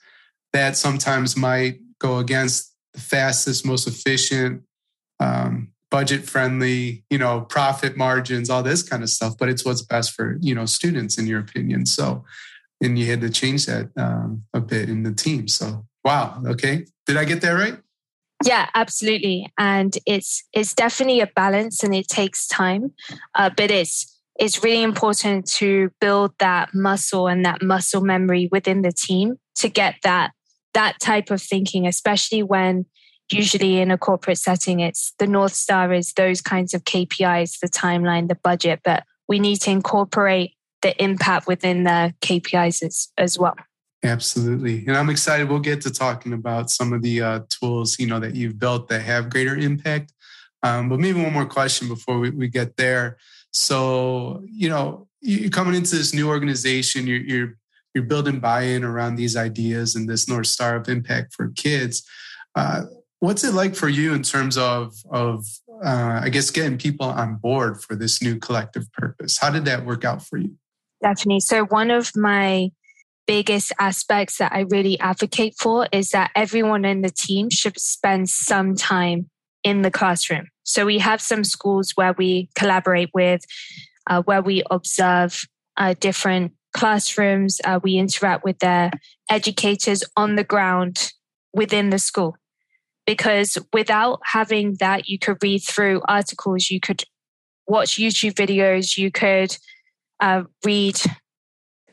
that 0.55 0.79
sometimes 0.79 1.37
might 1.37 1.81
go 1.99 2.19
against 2.19 2.75
the 2.95 3.01
fastest, 3.01 3.67
most 3.67 3.87
efficient, 3.87 4.63
um, 5.21 5.73
budget 5.91 6.25
friendly, 6.29 7.05
you 7.11 7.19
know, 7.19 7.43
profit 7.43 7.97
margins, 7.97 8.51
all 8.51 8.63
this 8.63 8.83
kind 8.83 9.03
of 9.03 9.09
stuff. 9.09 9.35
But 9.39 9.49
it's 9.49 9.65
what's 9.65 9.83
best 9.83 10.13
for 10.13 10.37
you 10.41 10.55
know 10.55 10.67
students, 10.67 11.19
in 11.19 11.27
your 11.27 11.41
opinion. 11.41 11.87
So, 11.87 12.25
and 12.83 12.99
you 12.99 13.07
had 13.07 13.21
to 13.23 13.31
change 13.31 13.67
that 13.67 13.91
um, 13.97 14.45
a 14.55 14.61
bit 14.61 14.89
in 14.89 15.03
the 15.03 15.13
team. 15.13 15.49
So, 15.49 15.87
wow. 16.05 16.43
Okay, 16.47 16.87
did 17.07 17.17
I 17.17 17.25
get 17.25 17.41
that 17.43 17.53
right? 17.53 17.79
Yeah, 18.45 18.69
absolutely. 18.75 19.53
And 19.59 19.97
it's 20.07 20.45
it's 20.53 20.75
definitely 20.75 21.21
a 21.21 21.27
balance, 21.27 21.83
and 21.83 21.95
it 21.95 22.09
takes 22.09 22.47
time, 22.47 22.93
uh, 23.35 23.51
but 23.57 23.71
it's 23.71 24.15
it's 24.39 24.63
really 24.63 24.83
important 24.83 25.51
to 25.51 25.91
build 26.01 26.33
that 26.39 26.71
muscle 26.73 27.27
and 27.27 27.45
that 27.45 27.61
muscle 27.61 28.01
memory 28.01 28.49
within 28.53 28.83
the 28.83 28.93
team 28.93 29.37
to 29.57 29.69
get 29.69 29.97
that 30.05 30.31
that 30.75 31.01
type 31.01 31.31
of 31.31 31.43
thinking, 31.43 31.87
especially 31.87 32.43
when 32.43 32.87
usually 33.31 33.81
in 33.81 33.91
a 33.91 33.99
corporate 33.99 34.39
setting, 34.39 34.81
it's 34.81 35.13
the 35.19 35.27
North 35.27 35.55
Star 35.55 35.93
is 35.93 36.13
those 36.15 36.41
kinds 36.41 36.75
of 36.75 36.85
KPIs, 36.85 37.59
the 37.61 37.69
timeline, 37.69 38.29
the 38.29 38.35
budget, 38.37 38.81
but 38.85 39.05
we 39.29 39.39
need 39.39 39.57
to 39.63 39.71
incorporate 39.71 40.53
the 40.83 41.01
impact 41.03 41.47
within 41.47 41.85
the 41.85 42.15
KPIs 42.21 42.83
as, 42.83 43.09
as 43.19 43.39
well. 43.39 43.57
Absolutely. 44.05 44.87
And 44.87 44.97
I'm 44.97 45.11
excited. 45.11 45.49
We'll 45.49 45.59
get 45.59 45.81
to 45.83 45.91
talking 45.91 46.33
about 46.33 46.71
some 46.71 46.93
of 46.93 47.03
the 47.03 47.21
uh, 47.21 47.41
tools, 47.49 47.99
you 47.99 48.07
know, 48.07 48.21
that 48.21 48.35
you've 48.35 48.59
built 48.59 48.89
that 48.89 49.03
have 49.03 49.29
greater 49.29 49.57
impact. 49.57 50.13
Um, 50.63 50.89
but 50.89 51.01
maybe 51.01 51.21
one 51.21 51.33
more 51.33 51.47
question 51.47 51.89
before 51.89 52.19
we, 52.19 52.31
we 52.31 52.49
get 52.49 52.77
there. 52.77 53.17
So, 53.51 54.43
you 54.45 54.69
know, 54.69 55.09
you're 55.21 55.51
coming 55.51 55.75
into 55.75 55.97
this 55.97 56.15
new 56.15 56.29
organization, 56.29 57.07
you're, 57.07 57.21
you're 57.21 57.58
you're 57.95 58.05
building 58.05 58.41
buy-in 58.41 58.85
around 58.85 59.17
these 59.17 59.37
ideas 59.37 59.95
and 59.95 60.09
this 60.09 60.29
north 60.29 60.47
star 60.47 60.77
of 60.77 60.89
impact 60.89 61.35
for 61.35 61.51
kids 61.57 62.07
uh, 62.55 62.83
what's 63.21 63.45
it 63.45 63.55
like 63.55 63.75
for 63.75 63.89
you 63.89 64.15
in 64.15 64.23
terms 64.23 64.57
of 64.57 64.95
of 65.11 65.45
uh, 65.85 66.21
i 66.23 66.29
guess 66.29 66.51
getting 66.51 66.79
people 66.79 67.07
on 67.07 67.37
board 67.37 67.81
for 67.83 67.95
this 67.95 68.23
new 68.23 68.39
collective 68.39 68.91
purpose? 68.93 69.39
How 69.39 69.51
did 69.51 69.65
that 69.67 69.85
work 69.85 70.05
out 70.05 70.23
for 70.25 70.39
you? 70.39 70.57
Definitely 71.03 71.41
so 71.41 71.65
one 71.65 71.91
of 71.91 72.13
my 72.17 72.71
biggest 73.27 73.73
aspects 73.79 74.39
that 74.39 74.53
i 74.53 74.61
really 74.61 74.99
advocate 75.01 75.55
for 75.59 75.87
is 75.93 76.11
that 76.11 76.31
everyone 76.35 76.85
in 76.85 77.03
the 77.03 77.11
team 77.11 77.51
should 77.51 77.79
spend 77.79 78.31
some 78.31 78.75
time 78.75 79.29
in 79.65 79.83
the 79.83 79.91
classroom. 79.91 80.49
So 80.65 80.87
we 80.87 80.99
have 80.99 81.21
some 81.21 81.45
schools 81.45 81.93
where 81.95 82.13
we 82.13 82.49
collaborate 82.55 83.11
with 83.15 83.43
uh, 84.07 84.23
where 84.23 84.43
we 84.43 84.63
observe 84.71 85.43
uh, 85.77 85.95
different 86.01 86.53
classrooms. 86.73 87.61
Uh, 87.65 87.81
we 87.83 87.97
interact 87.97 88.45
with 88.45 88.59
their 88.59 88.91
educators 89.31 90.05
on 90.17 90.37
the 90.37 90.45
ground 90.45 91.13
within 91.53 91.91
the 91.91 91.99
school. 91.99 92.37
Because 93.07 93.57
without 93.73 94.21
having 94.25 94.77
that, 94.81 95.09
you 95.09 95.19
could 95.19 95.43
read 95.43 95.61
through 95.61 96.03
articles, 96.07 96.71
you 96.71 96.79
could 96.79 97.05
watch 97.67 97.97
YouTube 97.97 98.35
videos, 98.35 98.99
you 98.99 99.11
could 99.11 99.57
uh, 100.21 100.43
read 100.65 101.01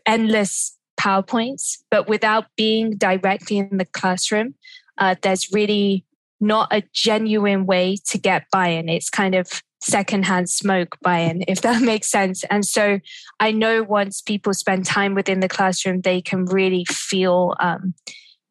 endless 0.06 0.78
PowerPoints, 1.00 1.78
but 1.90 2.08
without 2.08 2.46
being 2.58 2.98
directly 2.98 3.58
in 3.58 3.78
the 3.78 3.86
classroom, 3.86 4.56
uh, 4.98 5.16
there's 5.22 5.52
really 5.54 6.06
not 6.40 6.68
a 6.72 6.84
genuine 6.94 7.66
way 7.66 7.98
to 8.08 8.18
get 8.18 8.46
buy 8.52 8.70
in. 8.70 8.90
It's 8.90 9.10
kind 9.10 9.36
of 9.36 9.62
secondhand 9.86 10.50
smoke 10.50 10.98
buy-in, 11.02 11.44
if 11.48 11.62
that 11.62 11.82
makes 11.92 12.10
sense. 12.10 12.44
And 12.46 12.66
so 12.66 13.00
I 13.40 13.52
know 13.52 13.84
once 13.84 14.22
people 14.22 14.54
spend 14.54 14.86
time 14.86 15.16
within 15.16 15.40
the 15.40 15.50
classroom, 15.50 16.02
they 16.02 16.22
can 16.22 16.46
really 16.46 16.86
feel 16.86 17.56
um, 17.60 17.94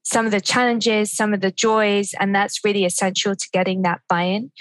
some 0.04 0.26
of 0.26 0.32
the 0.32 0.40
challenges, 0.40 1.12
some 1.12 1.34
of 1.34 1.40
the 1.40 1.50
joys, 1.50 2.14
and 2.20 2.34
that's 2.34 2.64
really 2.64 2.84
essential 2.84 3.34
to 3.34 3.48
getting 3.52 3.82
that 3.82 4.00
buy-in. 4.08 4.52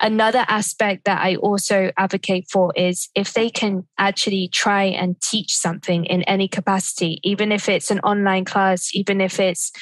Another 0.00 0.44
aspect 0.46 1.04
that 1.06 1.20
I 1.20 1.36
also 1.36 1.90
advocate 1.96 2.46
for 2.48 2.72
is 2.76 3.08
if 3.16 3.32
they 3.32 3.50
can 3.50 3.86
actually 3.98 4.48
try 4.48 4.84
and 4.84 5.20
teach 5.20 5.56
something 5.56 6.04
in 6.04 6.22
any 6.22 6.46
capacity, 6.46 7.18
even 7.24 7.50
if 7.50 7.68
it's 7.68 7.90
an 7.90 7.98
online 8.00 8.44
class, 8.44 8.94
even 8.94 9.20
if 9.20 9.40
it's 9.40 9.72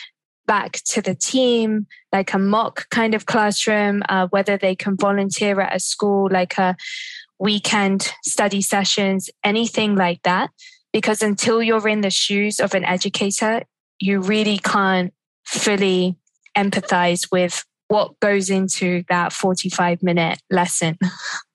back 0.47 0.81
to 0.87 1.03
the 1.03 1.15
team, 1.15 1.87
like 2.12 2.33
a 2.33 2.38
mock 2.38 2.88
kind 2.91 3.15
of 3.15 3.26
classroom, 3.26 4.03
uh, 4.09 4.29
whether 4.29 4.57
they 4.57 4.75
can 4.75 4.97
volunteer 4.97 5.61
at 5.61 5.75
a 5.75 5.81
school, 5.81 6.29
like 6.31 6.57
a 6.59 6.76
weekend 7.38 8.12
study 8.25 8.62
sessions, 8.62 9.29
anything 9.45 9.97
like 9.97 10.23
that. 10.23 10.50
Because 10.93 11.23
until 11.23 11.62
you're 11.62 11.88
in 11.88 12.00
the 12.00 12.11
shoes 12.11 12.59
of 12.59 12.75
an 12.75 12.85
educator, 12.85 13.62
you 13.99 14.21
really 14.21 14.59
can't 14.59 15.12
fully 15.45 16.17
empathize 16.57 17.29
with 17.31 17.65
what 17.88 18.19
goes 18.21 18.50
into 18.50 19.05
that 19.09 19.33
45 19.33 20.03
minute 20.03 20.41
lesson. 20.50 20.99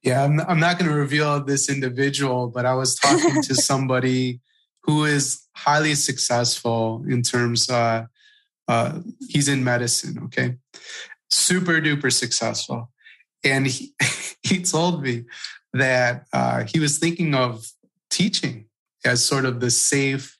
Yeah, 0.03 0.23
I'm, 0.23 0.39
I'm 0.39 0.59
not 0.59 0.79
going 0.79 0.89
to 0.89 0.97
reveal 0.97 1.43
this 1.43 1.69
individual, 1.69 2.47
but 2.47 2.65
I 2.65 2.73
was 2.73 2.95
talking 2.95 3.43
to 3.43 3.53
somebody 3.69 4.41
who 4.81 5.05
is 5.05 5.47
highly 5.55 5.93
successful 5.93 7.05
in 7.07 7.21
terms 7.21 7.69
uh, 7.69 8.05
uh, 8.71 8.99
he's 9.27 9.49
in 9.49 9.63
medicine, 9.63 10.21
okay? 10.25 10.55
Super 11.29 11.81
duper 11.81 12.11
successful. 12.11 12.89
And 13.43 13.67
he, 13.67 13.93
he 14.43 14.61
told 14.61 15.03
me 15.03 15.25
that 15.73 16.25
uh, 16.31 16.63
he 16.63 16.79
was 16.79 16.97
thinking 16.97 17.35
of 17.35 17.65
teaching 18.09 18.65
as 19.03 19.23
sort 19.23 19.45
of 19.45 19.59
the 19.59 19.71
safe 19.71 20.37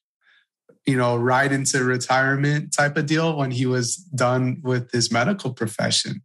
you 0.86 0.98
know, 0.98 1.16
ride 1.16 1.52
into 1.52 1.84
retirement 1.84 2.74
type 2.74 2.98
of 2.98 3.06
deal 3.06 3.38
when 3.38 3.52
he 3.52 3.66
was 3.66 3.98
done 3.98 4.60
with 4.64 4.92
his 4.92 5.12
medical 5.12 5.54
profession. 5.54 6.22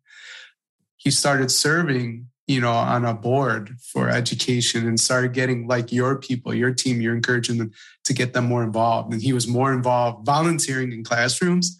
He 0.96 1.10
started 1.10 1.50
serving, 1.50 2.28
you 2.46 2.60
know, 2.60 2.72
on 2.72 3.04
a 3.04 3.12
board 3.12 3.76
for 3.92 4.08
education 4.08 4.86
and 4.86 4.98
started 4.98 5.34
getting 5.34 5.66
like 5.66 5.92
your 5.92 6.16
people, 6.16 6.54
your 6.54 6.72
team, 6.72 7.00
you're 7.00 7.14
encouraging 7.14 7.58
them 7.58 7.70
to 8.04 8.14
get 8.14 8.32
them 8.32 8.46
more 8.46 8.62
involved. 8.62 9.12
And 9.12 9.22
he 9.22 9.32
was 9.32 9.46
more 9.46 9.72
involved 9.72 10.25
volunteering 10.25 10.92
in 10.92 11.04
classrooms. 11.04 11.78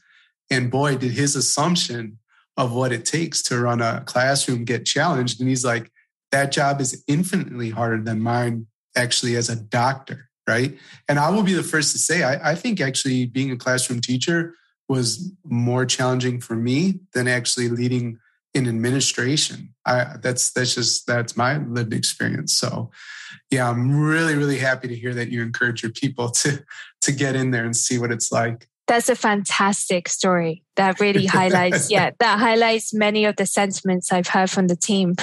And 0.51 0.71
boy, 0.71 0.97
did 0.97 1.13
his 1.13 1.37
assumption 1.37 2.19
of 2.57 2.73
what 2.73 2.93
it 2.93 3.05
takes 3.05 3.43
to 3.45 3.61
run 3.61 3.83
a 3.83 4.03
classroom 4.07 4.65
get 4.65 4.87
challenged. 4.87 5.41
And 5.41 5.49
he's 5.49 5.65
like, 5.65 5.91
that 6.33 6.53
job 6.53 6.81
is 6.81 7.05
infinitely 7.07 7.71
harder 7.71 8.03
than 8.03 8.21
mine 8.21 8.67
actually 8.97 9.37
as 9.37 9.51
a 9.51 9.57
doctor 9.57 10.27
right? 10.47 10.79
And 11.09 11.19
I 11.19 11.31
will 11.31 11.43
be 11.43 11.55
the 11.55 11.63
first 11.63 11.93
to 11.93 11.99
say, 11.99 12.23
I, 12.23 12.53
I 12.53 12.55
think 12.55 12.81
actually 12.81 13.27
being 13.27 13.51
a 13.51 13.57
classroom 13.57 14.01
teacher 14.01 14.55
was 14.89 15.33
more 15.45 15.85
challenging 15.85 16.41
for 16.41 16.55
me 16.55 17.01
than 17.13 17.27
actually 17.27 17.69
leading 17.69 18.19
in 18.55 18.69
administration. 18.69 19.75
I, 19.85 20.17
that's 20.23 20.53
that's 20.53 20.75
just 20.75 21.07
that's 21.07 21.37
my 21.37 21.59
lived 21.59 21.93
experience. 21.93 22.55
So, 22.55 22.91
yeah, 23.51 23.69
I'm 23.69 24.01
really 24.01 24.35
really 24.35 24.59
happy 24.59 24.89
to 24.89 24.95
hear 24.95 25.13
that 25.15 25.31
you 25.31 25.43
encourage 25.43 25.83
your 25.83 25.93
people 25.93 26.31
to 26.31 26.65
to 27.03 27.13
get 27.13 27.35
in 27.35 27.51
there 27.51 27.65
and 27.65 27.77
see 27.77 27.99
what 27.99 28.13
it's 28.13 28.31
like. 28.31 28.69
That's 28.87 29.09
a 29.09 29.17
fantastic 29.17 30.09
story. 30.09 30.63
That 30.77 31.01
really 31.01 31.27
highlights, 31.27 31.91
yeah, 31.91 32.11
that 32.21 32.39
highlights 32.39 32.95
many 32.95 33.25
of 33.25 33.37
the 33.37 33.47
sentiments 33.47 34.13
I've 34.13 34.29
heard 34.29 34.51
from 34.51 34.69
the 34.69 34.77
team 34.77 35.15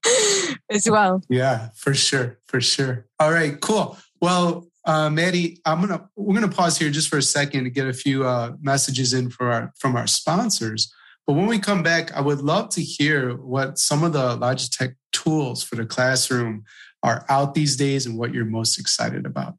as 0.70 0.90
well. 0.90 1.22
Yeah, 1.28 1.70
for 1.74 1.94
sure, 1.94 2.38
for 2.46 2.60
sure. 2.60 3.06
All 3.20 3.32
right, 3.32 3.60
cool. 3.60 3.96
Well, 4.20 4.66
uh, 4.84 5.10
Maddie, 5.10 5.60
I'm 5.64 5.80
gonna 5.80 6.08
we're 6.16 6.34
gonna 6.34 6.48
pause 6.48 6.78
here 6.78 6.90
just 6.90 7.08
for 7.08 7.18
a 7.18 7.22
second 7.22 7.64
to 7.64 7.70
get 7.70 7.86
a 7.86 7.92
few 7.92 8.24
uh, 8.24 8.52
messages 8.60 9.12
in 9.12 9.30
for 9.30 9.52
our 9.52 9.72
from 9.78 9.96
our 9.96 10.06
sponsors. 10.06 10.92
But 11.26 11.34
when 11.34 11.46
we 11.46 11.58
come 11.58 11.82
back, 11.82 12.16
I 12.16 12.20
would 12.20 12.40
love 12.40 12.68
to 12.70 12.82
hear 12.82 13.36
what 13.36 13.78
some 13.78 14.04
of 14.04 14.12
the 14.12 14.36
Logitech 14.36 14.94
tools 15.12 15.62
for 15.62 15.74
the 15.74 15.84
classroom 15.84 16.64
are 17.02 17.26
out 17.28 17.54
these 17.54 17.76
days 17.76 18.06
and 18.06 18.16
what 18.16 18.32
you're 18.32 18.44
most 18.44 18.78
excited 18.78 19.26
about. 19.26 19.54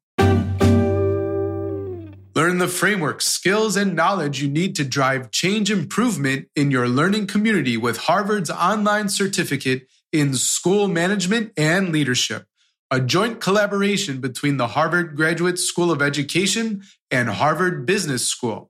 Learn 2.38 2.60
the 2.60 2.67
framework, 2.67 3.24
skills, 3.24 3.75
and 3.75 3.96
knowledge 3.96 4.44
you 4.44 4.48
need 4.48 4.75
to 4.75 4.84
drive 4.84 5.32
change 5.32 5.72
improvement 5.72 6.48
in 6.56 6.70
your 6.70 6.88
learning 6.88 7.25
community 7.25 7.77
with 7.77 7.98
Harvard's 7.98 8.51
online 8.51 9.10
certificate 9.10 9.88
in 10.12 10.36
school 10.36 10.88
management 10.88 11.51
and 11.58 11.91
leadership 11.91 12.46
a 12.91 13.00
joint 13.00 13.41
collaboration 13.41 14.22
between 14.22 14.58
the 14.58 14.67
Harvard 14.67 15.15
Graduate 15.15 15.58
School 15.58 15.91
of 15.91 16.00
Education 16.00 16.84
and 17.10 17.27
Harvard 17.27 17.88
Business 17.88 18.27
School. 18.27 18.70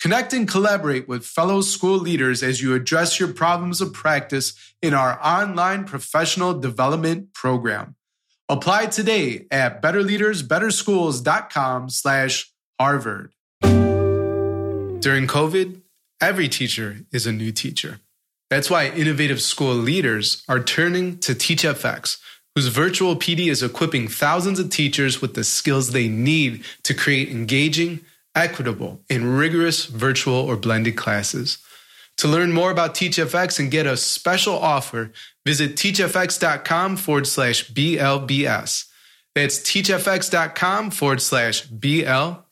Connect 0.00 0.32
and 0.32 0.46
collaborate 0.46 1.08
with 1.08 1.26
fellow 1.26 1.62
school 1.62 1.98
leaders 1.98 2.44
as 2.44 2.62
you 2.62 2.76
address 2.76 3.18
your 3.18 3.32
problems 3.32 3.80
of 3.80 3.92
practice 3.92 4.54
in 4.80 4.94
our 4.94 5.18
online 5.20 5.84
professional 5.84 6.60
development 6.60 7.34
program. 7.34 7.96
Apply 8.48 8.86
today 8.86 9.48
at 9.50 9.82
betterleadersbetterschools.com 9.82 11.90
slash 11.90 12.52
Harvard. 12.80 13.30
During 13.60 15.26
COVID, 15.26 15.80
every 16.20 16.48
teacher 16.48 17.00
is 17.12 17.26
a 17.26 17.32
new 17.32 17.52
teacher. 17.52 18.00
That's 18.48 18.70
why 18.70 18.88
innovative 18.88 19.40
school 19.40 19.74
leaders 19.74 20.42
are 20.48 20.60
turning 20.60 21.18
to 21.18 21.34
TeachFX– 21.34 22.16
whose 22.54 22.68
virtual 22.68 23.16
PD 23.16 23.48
is 23.48 23.62
equipping 23.62 24.08
thousands 24.08 24.58
of 24.58 24.70
teachers 24.70 25.22
with 25.22 25.34
the 25.34 25.44
skills 25.44 25.92
they 25.92 26.08
need 26.08 26.64
to 26.82 26.94
create 26.94 27.28
engaging, 27.28 28.00
equitable, 28.34 29.00
and 29.08 29.38
rigorous 29.38 29.86
virtual 29.86 30.34
or 30.34 30.56
blended 30.56 30.96
classes. 30.96 31.58
To 32.18 32.28
learn 32.28 32.52
more 32.52 32.70
about 32.70 32.94
TeachFX 32.94 33.58
and 33.58 33.70
get 33.70 33.86
a 33.86 33.96
special 33.96 34.58
offer, 34.58 35.12
visit 35.46 35.76
teachfx.com 35.76 36.96
forward 36.96 37.26
slash 37.26 37.70
BLBS. 37.70 38.86
That's 39.34 39.58
teachfx.com 39.60 40.90
forward 40.90 41.22
slash 41.22 41.66
BLBS. 41.68 42.44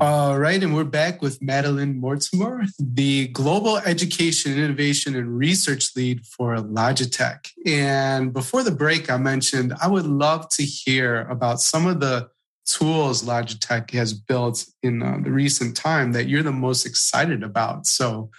All 0.00 0.38
right, 0.38 0.62
and 0.62 0.74
we're 0.74 0.84
back 0.84 1.22
with 1.22 1.40
Madeleine 1.40 1.98
Mortimore, 1.98 2.66
the 2.78 3.28
Global 3.28 3.78
Education, 3.78 4.58
Innovation, 4.58 5.16
and 5.16 5.38
Research 5.38 5.96
Lead 5.96 6.26
for 6.26 6.56
Logitech. 6.56 7.48
And 7.64 8.34
before 8.34 8.64
the 8.64 8.70
break, 8.70 9.10
I 9.10 9.16
mentioned 9.16 9.72
I 9.80 9.88
would 9.88 10.04
love 10.04 10.50
to 10.50 10.62
hear 10.62 11.22
about 11.30 11.62
some 11.62 11.86
of 11.86 12.00
the 12.00 12.28
tools 12.66 13.22
Logitech 13.22 13.92
has 13.92 14.12
built 14.12 14.66
in 14.82 15.02
uh, 15.02 15.20
the 15.22 15.30
recent 15.30 15.74
time 15.74 16.12
that 16.12 16.28
you're 16.28 16.42
the 16.42 16.52
most 16.52 16.84
excited 16.84 17.42
about. 17.42 17.86
So, 17.86 18.30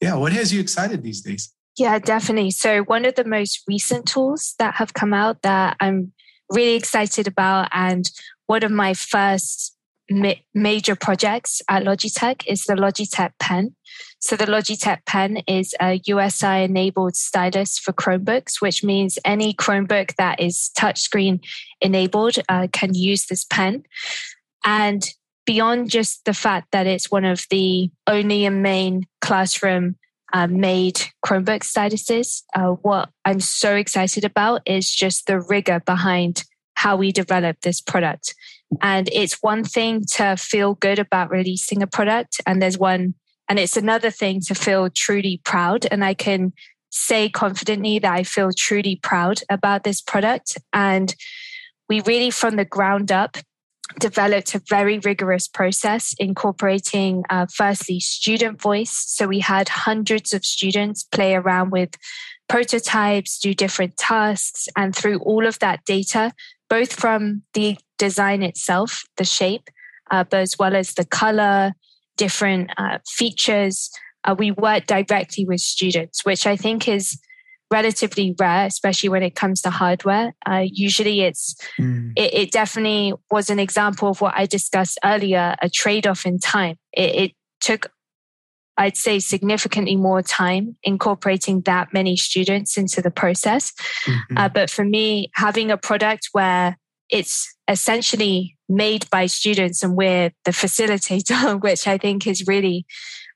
yeah, 0.00 0.16
what 0.16 0.32
has 0.32 0.52
you 0.52 0.60
excited 0.60 1.04
these 1.04 1.20
days? 1.20 1.52
Yeah, 1.78 2.00
definitely. 2.00 2.50
So, 2.50 2.82
one 2.82 3.04
of 3.04 3.14
the 3.14 3.24
most 3.24 3.62
recent 3.68 4.06
tools 4.06 4.56
that 4.58 4.74
have 4.74 4.94
come 4.94 5.14
out 5.14 5.42
that 5.42 5.76
I'm 5.78 6.12
really 6.50 6.74
excited 6.74 7.28
about, 7.28 7.68
and 7.72 8.10
one 8.52 8.62
of 8.62 8.70
my 8.70 8.92
first 8.92 9.74
ma- 10.10 10.42
major 10.52 10.94
projects 10.94 11.62
at 11.70 11.84
Logitech 11.84 12.42
is 12.46 12.64
the 12.64 12.74
Logitech 12.74 13.32
Pen. 13.40 13.74
So 14.20 14.36
the 14.36 14.44
Logitech 14.44 15.06
Pen 15.06 15.38
is 15.46 15.74
a 15.80 16.02
USI 16.04 16.64
enabled 16.64 17.16
stylus 17.16 17.78
for 17.78 17.94
Chromebooks, 17.94 18.60
which 18.60 18.84
means 18.84 19.18
any 19.24 19.54
Chromebook 19.54 20.16
that 20.16 20.38
is 20.38 20.70
touchscreen 20.78 21.40
enabled 21.80 22.36
uh, 22.50 22.68
can 22.72 22.92
use 22.92 23.24
this 23.24 23.46
pen. 23.46 23.84
And 24.66 25.02
beyond 25.46 25.88
just 25.88 26.26
the 26.26 26.34
fact 26.34 26.72
that 26.72 26.86
it's 26.86 27.10
one 27.10 27.24
of 27.24 27.46
the 27.48 27.90
only 28.06 28.44
and 28.44 28.62
main 28.62 29.06
classroom 29.22 29.96
uh, 30.34 30.46
made 30.46 31.00
Chromebook 31.24 31.62
styluses, 31.62 32.42
uh, 32.54 32.72
what 32.82 33.08
I'm 33.24 33.40
so 33.40 33.76
excited 33.76 34.26
about 34.26 34.60
is 34.66 34.94
just 34.94 35.26
the 35.26 35.40
rigor 35.40 35.80
behind 35.86 36.44
how 36.82 36.96
we 36.96 37.12
develop 37.12 37.60
this 37.60 37.80
product. 37.80 38.34
And 38.80 39.08
it's 39.12 39.40
one 39.40 39.62
thing 39.62 40.04
to 40.16 40.36
feel 40.36 40.74
good 40.74 40.98
about 40.98 41.30
releasing 41.30 41.80
a 41.80 41.86
product, 41.86 42.40
and 42.44 42.60
there's 42.60 42.76
one, 42.76 43.14
and 43.48 43.58
it's 43.60 43.76
another 43.76 44.10
thing 44.10 44.40
to 44.48 44.54
feel 44.54 44.90
truly 44.90 45.40
proud. 45.44 45.86
And 45.92 46.04
I 46.04 46.14
can 46.14 46.52
say 46.90 47.28
confidently 47.28 48.00
that 48.00 48.12
I 48.12 48.24
feel 48.24 48.50
truly 48.56 48.96
proud 48.96 49.40
about 49.48 49.84
this 49.84 50.00
product. 50.00 50.58
And 50.72 51.14
we 51.88 52.00
really, 52.00 52.30
from 52.30 52.56
the 52.56 52.64
ground 52.64 53.12
up, 53.12 53.36
developed 54.00 54.54
a 54.54 54.62
very 54.68 54.98
rigorous 54.98 55.46
process 55.46 56.14
incorporating 56.18 57.22
uh, 57.30 57.46
firstly 57.52 58.00
student 58.00 58.60
voice 58.60 58.90
so 58.90 59.26
we 59.26 59.40
had 59.40 59.68
hundreds 59.68 60.32
of 60.32 60.46
students 60.46 61.02
play 61.02 61.34
around 61.34 61.70
with 61.70 61.90
prototypes 62.48 63.38
do 63.38 63.52
different 63.52 63.94
tasks 63.98 64.66
and 64.76 64.96
through 64.96 65.18
all 65.18 65.46
of 65.46 65.58
that 65.58 65.84
data 65.84 66.32
both 66.72 66.94
from 66.94 67.42
the 67.52 67.76
design 67.98 68.42
itself, 68.42 69.04
the 69.18 69.24
shape, 69.24 69.68
uh, 70.10 70.24
but 70.24 70.40
as 70.40 70.58
well 70.58 70.74
as 70.74 70.94
the 70.94 71.04
color 71.04 71.74
different 72.16 72.70
uh, 72.78 72.96
features. 73.06 73.90
Uh, 74.24 74.34
we 74.38 74.52
work 74.52 74.86
directly 74.86 75.44
with 75.44 75.60
students, 75.60 76.24
which 76.24 76.46
I 76.46 76.56
think 76.56 76.88
is 76.88 77.20
relatively 77.70 78.34
rare, 78.40 78.64
especially 78.64 79.10
when 79.10 79.22
it 79.22 79.34
comes 79.34 79.60
to 79.62 79.70
hardware. 79.70 80.32
Uh, 80.46 80.64
usually, 80.64 81.20
it's 81.20 81.56
mm. 81.78 82.10
it, 82.16 82.32
it, 82.32 82.52
definitely 82.52 83.12
was 83.30 83.50
an 83.50 83.58
example 83.58 84.08
of 84.08 84.22
what 84.22 84.32
I 84.34 84.46
discussed 84.46 84.98
earlier, 85.04 85.54
a 85.60 85.68
trade 85.68 86.06
off 86.06 86.24
in 86.24 86.38
time. 86.38 86.78
It, 86.94 87.14
it, 87.14 87.32
took, 87.60 87.92
I'd 88.78 88.96
say, 88.96 89.18
significantly 89.18 89.96
more 89.96 90.22
time 90.22 90.76
incorporating 90.82 91.60
that 91.62 91.92
many 91.92 92.16
students 92.16 92.76
into 92.76 93.02
the 93.02 93.10
process. 93.10 93.72
Mm-hmm. 94.06 94.38
Uh, 94.38 94.48
but 94.48 94.70
for 94.70 94.84
me, 94.84 95.30
having 95.34 95.70
a 95.70 95.76
product 95.76 96.28
where 96.32 96.78
it's 97.10 97.54
essentially 97.68 98.56
made 98.68 99.08
by 99.10 99.26
students 99.26 99.82
and 99.82 99.94
we're 99.94 100.32
the 100.44 100.50
facilitator, 100.50 101.60
which 101.62 101.86
I 101.86 101.98
think 101.98 102.26
is 102.26 102.46
really, 102.46 102.86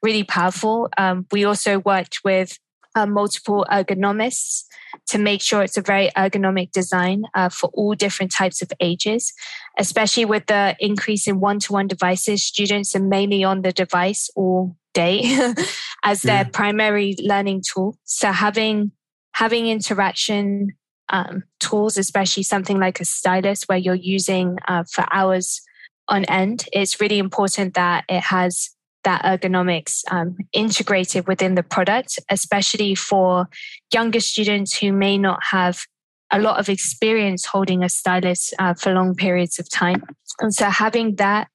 really 0.02 0.24
powerful. 0.24 0.88
Um, 0.96 1.26
we 1.30 1.44
also 1.44 1.80
worked 1.80 2.20
with 2.24 2.58
uh, 2.94 3.06
multiple 3.06 3.66
ergonomists 3.70 4.64
to 5.08 5.18
make 5.18 5.42
sure 5.42 5.62
it's 5.62 5.76
a 5.76 5.82
very 5.82 6.10
ergonomic 6.16 6.72
design 6.72 7.24
uh, 7.34 7.50
for 7.50 7.68
all 7.74 7.94
different 7.94 8.32
types 8.32 8.62
of 8.62 8.72
ages, 8.80 9.34
especially 9.78 10.24
with 10.24 10.46
the 10.46 10.74
increase 10.80 11.28
in 11.28 11.38
one 11.38 11.58
to 11.60 11.72
one 11.74 11.86
devices. 11.86 12.42
Students 12.42 12.96
are 12.96 13.02
mainly 13.02 13.44
on 13.44 13.60
the 13.60 13.72
device 13.72 14.30
all 14.34 14.76
day 14.96 15.38
as 16.04 16.22
their 16.22 16.44
yeah. 16.44 16.50
primary 16.52 17.14
learning 17.22 17.62
tool. 17.62 17.96
So 18.04 18.32
having 18.32 18.92
having 19.34 19.66
interaction 19.66 20.70
um, 21.10 21.44
tools, 21.60 21.98
especially 21.98 22.42
something 22.42 22.80
like 22.80 23.00
a 23.00 23.04
stylus 23.04 23.64
where 23.64 23.78
you're 23.78 23.94
using 23.94 24.56
uh, 24.66 24.84
for 24.90 25.04
hours 25.12 25.60
on 26.08 26.24
end, 26.24 26.64
it's 26.72 27.00
really 27.00 27.18
important 27.18 27.74
that 27.74 28.04
it 28.08 28.22
has 28.22 28.70
that 29.04 29.22
ergonomics 29.22 30.02
um, 30.10 30.36
integrated 30.52 31.28
within 31.28 31.54
the 31.54 31.62
product, 31.62 32.18
especially 32.30 32.94
for 32.94 33.46
younger 33.92 34.20
students 34.20 34.76
who 34.76 34.92
may 34.92 35.16
not 35.16 35.38
have 35.50 35.84
a 36.32 36.40
lot 36.40 36.58
of 36.58 36.68
experience 36.68 37.44
holding 37.44 37.84
a 37.84 37.88
stylus 37.88 38.52
uh, 38.58 38.74
for 38.74 38.92
long 38.92 39.14
periods 39.14 39.60
of 39.60 39.70
time. 39.70 40.02
And 40.40 40.52
so 40.52 40.68
having 40.70 41.16
that 41.16 41.48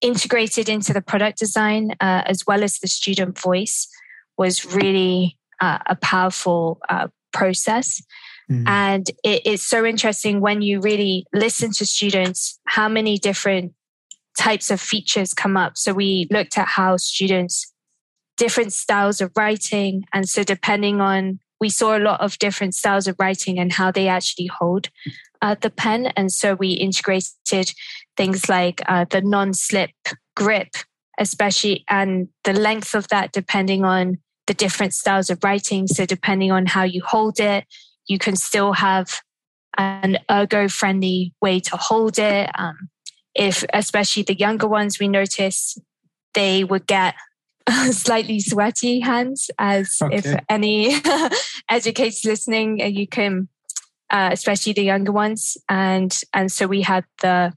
integrated 0.00 0.68
into 0.68 0.92
the 0.92 1.02
product 1.02 1.38
design 1.38 1.92
uh, 2.00 2.22
as 2.26 2.46
well 2.46 2.62
as 2.62 2.78
the 2.78 2.88
student 2.88 3.38
voice 3.38 3.88
was 4.36 4.74
really 4.74 5.38
uh, 5.60 5.78
a 5.86 5.96
powerful 5.96 6.78
uh, 6.88 7.08
process. 7.32 8.02
Mm-hmm. 8.50 8.68
And 8.68 9.08
it, 9.24 9.42
it's 9.44 9.62
so 9.62 9.84
interesting 9.84 10.40
when 10.40 10.62
you 10.62 10.80
really 10.80 11.26
listen 11.32 11.72
to 11.72 11.86
students, 11.86 12.60
how 12.66 12.88
many 12.88 13.18
different 13.18 13.72
types 14.38 14.70
of 14.70 14.80
features 14.80 15.34
come 15.34 15.56
up. 15.56 15.76
So 15.76 15.92
we 15.92 16.28
looked 16.30 16.58
at 16.58 16.68
how 16.68 16.96
students, 16.98 17.72
different 18.36 18.72
styles 18.72 19.20
of 19.20 19.32
writing. 19.36 20.04
And 20.12 20.28
so 20.28 20.44
depending 20.44 21.00
on, 21.00 21.40
we 21.58 21.70
saw 21.70 21.96
a 21.96 21.98
lot 21.98 22.20
of 22.20 22.38
different 22.38 22.74
styles 22.74 23.08
of 23.08 23.16
writing 23.18 23.58
and 23.58 23.72
how 23.72 23.90
they 23.90 24.08
actually 24.08 24.46
hold 24.46 24.90
uh, 25.46 25.54
the 25.60 25.70
pen. 25.70 26.06
And 26.16 26.32
so 26.32 26.54
we 26.54 26.70
integrated 26.70 27.72
things 28.16 28.48
like 28.48 28.82
uh, 28.88 29.04
the 29.08 29.20
non 29.20 29.54
slip 29.54 29.90
grip, 30.34 30.74
especially, 31.20 31.84
and 31.88 32.28
the 32.42 32.52
length 32.52 32.94
of 32.94 33.06
that 33.08 33.32
depending 33.32 33.84
on 33.84 34.18
the 34.48 34.54
different 34.54 34.92
styles 34.92 35.30
of 35.30 35.42
writing. 35.44 35.86
So 35.86 36.04
depending 36.04 36.50
on 36.50 36.66
how 36.66 36.82
you 36.82 37.02
hold 37.04 37.38
it, 37.38 37.64
you 38.06 38.18
can 38.18 38.34
still 38.36 38.72
have 38.72 39.20
an 39.76 40.18
ergo 40.30 40.68
friendly 40.68 41.32
way 41.40 41.60
to 41.60 41.76
hold 41.76 42.18
it. 42.18 42.50
Um, 42.58 42.88
if 43.34 43.64
especially 43.72 44.24
the 44.24 44.34
younger 44.34 44.66
ones, 44.66 44.98
we 44.98 45.06
notice 45.06 45.78
they 46.34 46.64
would 46.64 46.86
get 46.86 47.14
slightly 47.90 48.40
sweaty 48.40 49.00
hands 49.00 49.50
as 49.58 49.98
okay. 50.02 50.16
if 50.16 50.40
any 50.48 50.96
educators 51.68 52.24
listening 52.24 52.80
uh, 52.82 52.86
you 52.86 53.06
can 53.06 53.48
uh, 54.10 54.30
especially 54.32 54.72
the 54.72 54.82
younger 54.82 55.12
ones. 55.12 55.56
And 55.68 56.16
and 56.32 56.50
so 56.50 56.66
we 56.66 56.82
had 56.82 57.04
the 57.22 57.52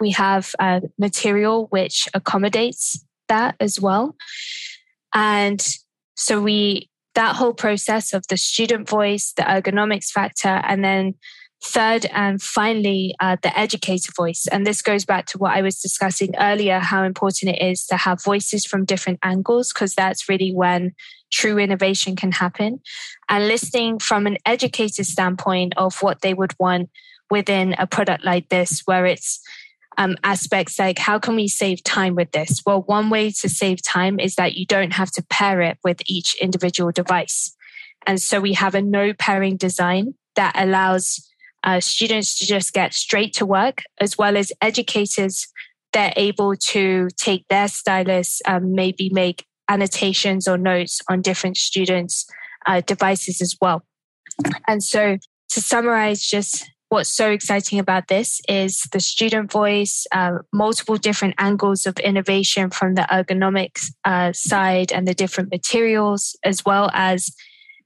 we 0.00 0.10
have 0.12 0.52
a 0.60 0.82
material 0.98 1.66
which 1.70 2.08
accommodates 2.14 3.04
that 3.28 3.56
as 3.60 3.80
well. 3.80 4.16
And 5.14 5.66
so 6.16 6.40
we 6.40 6.88
that 7.14 7.36
whole 7.36 7.54
process 7.54 8.12
of 8.12 8.24
the 8.28 8.36
student 8.36 8.88
voice, 8.88 9.32
the 9.36 9.42
ergonomics 9.42 10.10
factor, 10.10 10.60
and 10.62 10.84
then 10.84 11.14
third 11.62 12.06
and 12.12 12.40
finally, 12.40 13.14
uh, 13.20 13.36
the 13.42 13.56
educator 13.58 14.12
voice. 14.16 14.46
And 14.50 14.66
this 14.66 14.80
goes 14.82 15.04
back 15.04 15.26
to 15.26 15.38
what 15.38 15.56
I 15.56 15.62
was 15.62 15.80
discussing 15.80 16.34
earlier 16.38 16.78
how 16.78 17.02
important 17.02 17.56
it 17.56 17.62
is 17.62 17.84
to 17.86 17.96
have 17.96 18.22
voices 18.22 18.64
from 18.64 18.84
different 18.84 19.18
angles, 19.22 19.72
because 19.72 19.94
that's 19.94 20.28
really 20.28 20.52
when 20.52 20.92
true 21.32 21.58
innovation 21.58 22.16
can 22.16 22.32
happen. 22.32 22.80
And 23.28 23.48
listening 23.48 23.98
from 23.98 24.26
an 24.26 24.38
educator 24.46 25.04
standpoint 25.04 25.74
of 25.76 26.00
what 26.00 26.22
they 26.22 26.32
would 26.32 26.54
want 26.58 26.90
within 27.30 27.74
a 27.78 27.86
product 27.86 28.24
like 28.24 28.48
this, 28.48 28.82
where 28.86 29.04
it's 29.04 29.40
um, 29.98 30.16
aspects 30.22 30.78
like 30.78 30.98
how 30.98 31.18
can 31.18 31.34
we 31.34 31.48
save 31.48 31.82
time 31.82 32.14
with 32.14 32.30
this? 32.30 32.62
Well, 32.64 32.82
one 32.82 33.10
way 33.10 33.32
to 33.32 33.48
save 33.48 33.82
time 33.82 34.20
is 34.20 34.36
that 34.36 34.54
you 34.54 34.64
don't 34.64 34.92
have 34.92 35.10
to 35.12 35.26
pair 35.28 35.60
it 35.60 35.78
with 35.82 36.00
each 36.06 36.36
individual 36.40 36.92
device. 36.92 37.54
And 38.06 38.22
so 38.22 38.40
we 38.40 38.52
have 38.54 38.76
a 38.76 38.80
no 38.80 39.12
pairing 39.12 39.56
design 39.56 40.14
that 40.36 40.52
allows 40.54 41.27
uh, 41.68 41.80
students 41.80 42.38
to 42.38 42.46
just 42.46 42.72
get 42.72 42.94
straight 42.94 43.34
to 43.34 43.44
work, 43.44 43.82
as 44.00 44.16
well 44.16 44.38
as 44.38 44.50
educators. 44.62 45.46
They're 45.92 46.14
able 46.16 46.56
to 46.56 47.08
take 47.18 47.46
their 47.48 47.68
stylus, 47.68 48.40
um, 48.46 48.74
maybe 48.74 49.10
make 49.12 49.44
annotations 49.68 50.48
or 50.48 50.56
notes 50.56 51.02
on 51.10 51.20
different 51.20 51.58
students' 51.58 52.26
uh, 52.66 52.80
devices 52.86 53.42
as 53.42 53.54
well. 53.60 53.82
And 54.66 54.82
so, 54.82 55.18
to 55.50 55.60
summarize, 55.60 56.22
just 56.22 56.64
what's 56.88 57.12
so 57.12 57.30
exciting 57.30 57.78
about 57.78 58.08
this 58.08 58.40
is 58.48 58.88
the 58.92 59.00
student 59.00 59.52
voice, 59.52 60.06
uh, 60.12 60.38
multiple 60.54 60.96
different 60.96 61.34
angles 61.36 61.84
of 61.84 61.98
innovation 61.98 62.70
from 62.70 62.94
the 62.94 63.06
ergonomics 63.12 63.92
uh, 64.06 64.32
side 64.32 64.90
and 64.90 65.06
the 65.06 65.12
different 65.12 65.50
materials, 65.50 66.34
as 66.44 66.64
well 66.64 66.90
as 66.94 67.30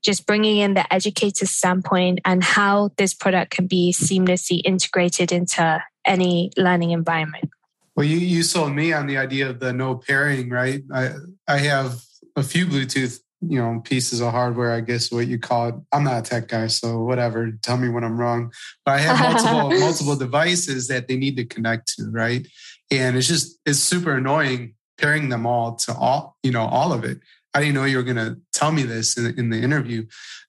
just 0.02 0.26
bringing 0.26 0.58
in 0.58 0.74
the 0.74 0.92
educator 0.92 1.46
standpoint 1.46 2.20
and 2.24 2.42
how 2.42 2.90
this 2.96 3.14
product 3.14 3.52
can 3.52 3.66
be 3.66 3.92
seamlessly 3.96 4.60
integrated 4.64 5.32
into 5.32 5.82
any 6.04 6.50
learning 6.56 6.90
environment. 6.90 7.50
Well, 7.94 8.06
you, 8.06 8.18
you 8.18 8.42
sold 8.42 8.72
me 8.72 8.92
on 8.92 9.06
the 9.06 9.18
idea 9.18 9.48
of 9.50 9.60
the 9.60 9.72
no 9.72 9.96
pairing, 9.96 10.50
right? 10.50 10.82
I, 10.92 11.10
I 11.46 11.58
have 11.58 12.00
a 12.36 12.42
few 12.42 12.66
Bluetooth 12.66 13.20
you 13.48 13.58
know 13.58 13.80
pieces 13.80 14.20
of 14.20 14.30
hardware 14.30 14.72
i 14.72 14.80
guess 14.80 15.10
what 15.10 15.26
you 15.26 15.38
call 15.38 15.68
it. 15.68 15.74
I'm 15.92 16.04
not 16.04 16.18
a 16.18 16.22
tech 16.22 16.48
guy 16.48 16.68
so 16.68 17.02
whatever. 17.02 17.50
Tell 17.62 17.76
me 17.76 17.88
when 17.88 18.04
i'm 18.04 18.18
wrong. 18.18 18.52
But 18.84 18.92
i 18.92 18.98
have 18.98 19.18
multiple 19.18 19.80
multiple 19.80 20.16
devices 20.16 20.88
that 20.88 21.08
they 21.08 21.16
need 21.16 21.36
to 21.36 21.44
connect 21.44 21.94
to 21.96 22.08
right? 22.10 22.46
And 22.90 23.16
it's 23.16 23.26
just 23.26 23.58
it's 23.66 23.80
super 23.80 24.16
annoying 24.16 24.74
pairing 24.98 25.28
them 25.28 25.46
all 25.46 25.74
to 25.76 25.94
all 25.94 26.36
you 26.42 26.52
know 26.52 26.62
all 26.62 26.92
of 26.92 27.04
it. 27.04 27.18
I 27.54 27.60
didn't 27.60 27.74
know 27.74 27.84
you 27.84 27.98
were 27.98 28.02
going 28.02 28.16
to 28.16 28.38
tell 28.62 28.72
me 28.72 28.82
this 28.82 29.16
in, 29.18 29.38
in, 29.38 29.50
the 29.50 29.60
interview 29.60 30.06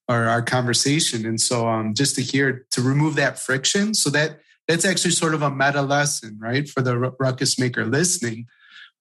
or 0.07 0.25
our 0.25 0.41
conversation 0.41 1.25
and 1.25 1.39
so 1.39 1.67
um 1.67 1.93
just 1.93 2.15
to 2.15 2.21
hear 2.21 2.65
to 2.71 2.81
remove 2.81 3.15
that 3.15 3.39
friction 3.39 3.93
so 3.93 4.09
that 4.09 4.39
that's 4.67 4.85
actually 4.85 5.11
sort 5.11 5.33
of 5.33 5.41
a 5.41 5.49
meta 5.49 5.81
lesson 5.81 6.37
right 6.39 6.69
for 6.69 6.81
the 6.81 6.97
ruckus 7.19 7.57
maker 7.57 7.85
listening 7.85 8.45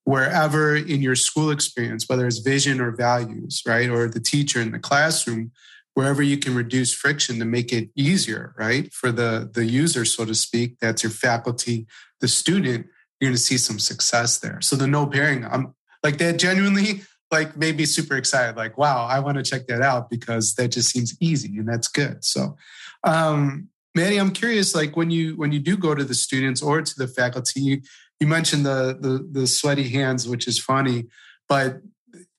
wherever 0.04 0.74
in 0.74 1.00
your 1.00 1.14
school 1.14 1.50
experience, 1.50 2.08
whether 2.08 2.26
it's 2.26 2.38
vision 2.38 2.80
or 2.80 2.90
values, 2.90 3.62
right? 3.66 3.88
Or 3.88 4.08
the 4.08 4.20
teacher 4.20 4.60
in 4.60 4.72
the 4.72 4.78
classroom, 4.78 5.52
wherever 5.94 6.22
you 6.22 6.38
can 6.38 6.54
reduce 6.54 6.92
friction 6.92 7.38
to 7.38 7.44
make 7.44 7.72
it 7.72 7.90
easier, 7.94 8.54
right? 8.58 8.92
For 8.92 9.12
the, 9.12 9.50
the 9.52 9.64
user, 9.64 10.04
so 10.04 10.24
to 10.24 10.34
speak, 10.34 10.78
that's 10.80 11.02
your 11.02 11.12
faculty, 11.12 11.86
the 12.20 12.28
student, 12.28 12.86
you're 13.20 13.28
going 13.28 13.36
to 13.36 13.42
see 13.42 13.58
some 13.58 13.78
success 13.78 14.38
there. 14.38 14.60
So 14.60 14.74
the 14.74 14.86
no 14.86 15.06
pairing, 15.06 15.44
I'm 15.44 15.74
like 16.02 16.18
that 16.18 16.38
genuinely 16.38 17.02
like 17.32 17.56
made 17.56 17.76
me 17.76 17.86
super 17.86 18.16
excited. 18.16 18.56
Like, 18.56 18.76
wow, 18.78 19.06
I 19.06 19.18
want 19.18 19.38
to 19.38 19.42
check 19.42 19.66
that 19.66 19.80
out 19.80 20.10
because 20.10 20.54
that 20.54 20.68
just 20.68 20.90
seems 20.90 21.16
easy 21.20 21.58
and 21.58 21.68
that's 21.68 21.88
good. 21.88 22.24
So, 22.24 22.56
um, 23.02 23.68
Maddie, 23.94 24.18
I'm 24.18 24.30
curious, 24.30 24.74
like 24.74 24.96
when 24.96 25.10
you 25.10 25.36
when 25.36 25.52
you 25.52 25.58
do 25.58 25.76
go 25.76 25.94
to 25.94 26.04
the 26.04 26.14
students 26.14 26.62
or 26.62 26.80
to 26.82 26.94
the 26.96 27.08
faculty, 27.08 27.60
you, 27.60 27.82
you 28.20 28.26
mentioned 28.26 28.64
the, 28.64 28.96
the 28.98 29.40
the 29.40 29.46
sweaty 29.46 29.88
hands, 29.88 30.28
which 30.28 30.46
is 30.46 30.58
funny, 30.58 31.06
but 31.48 31.80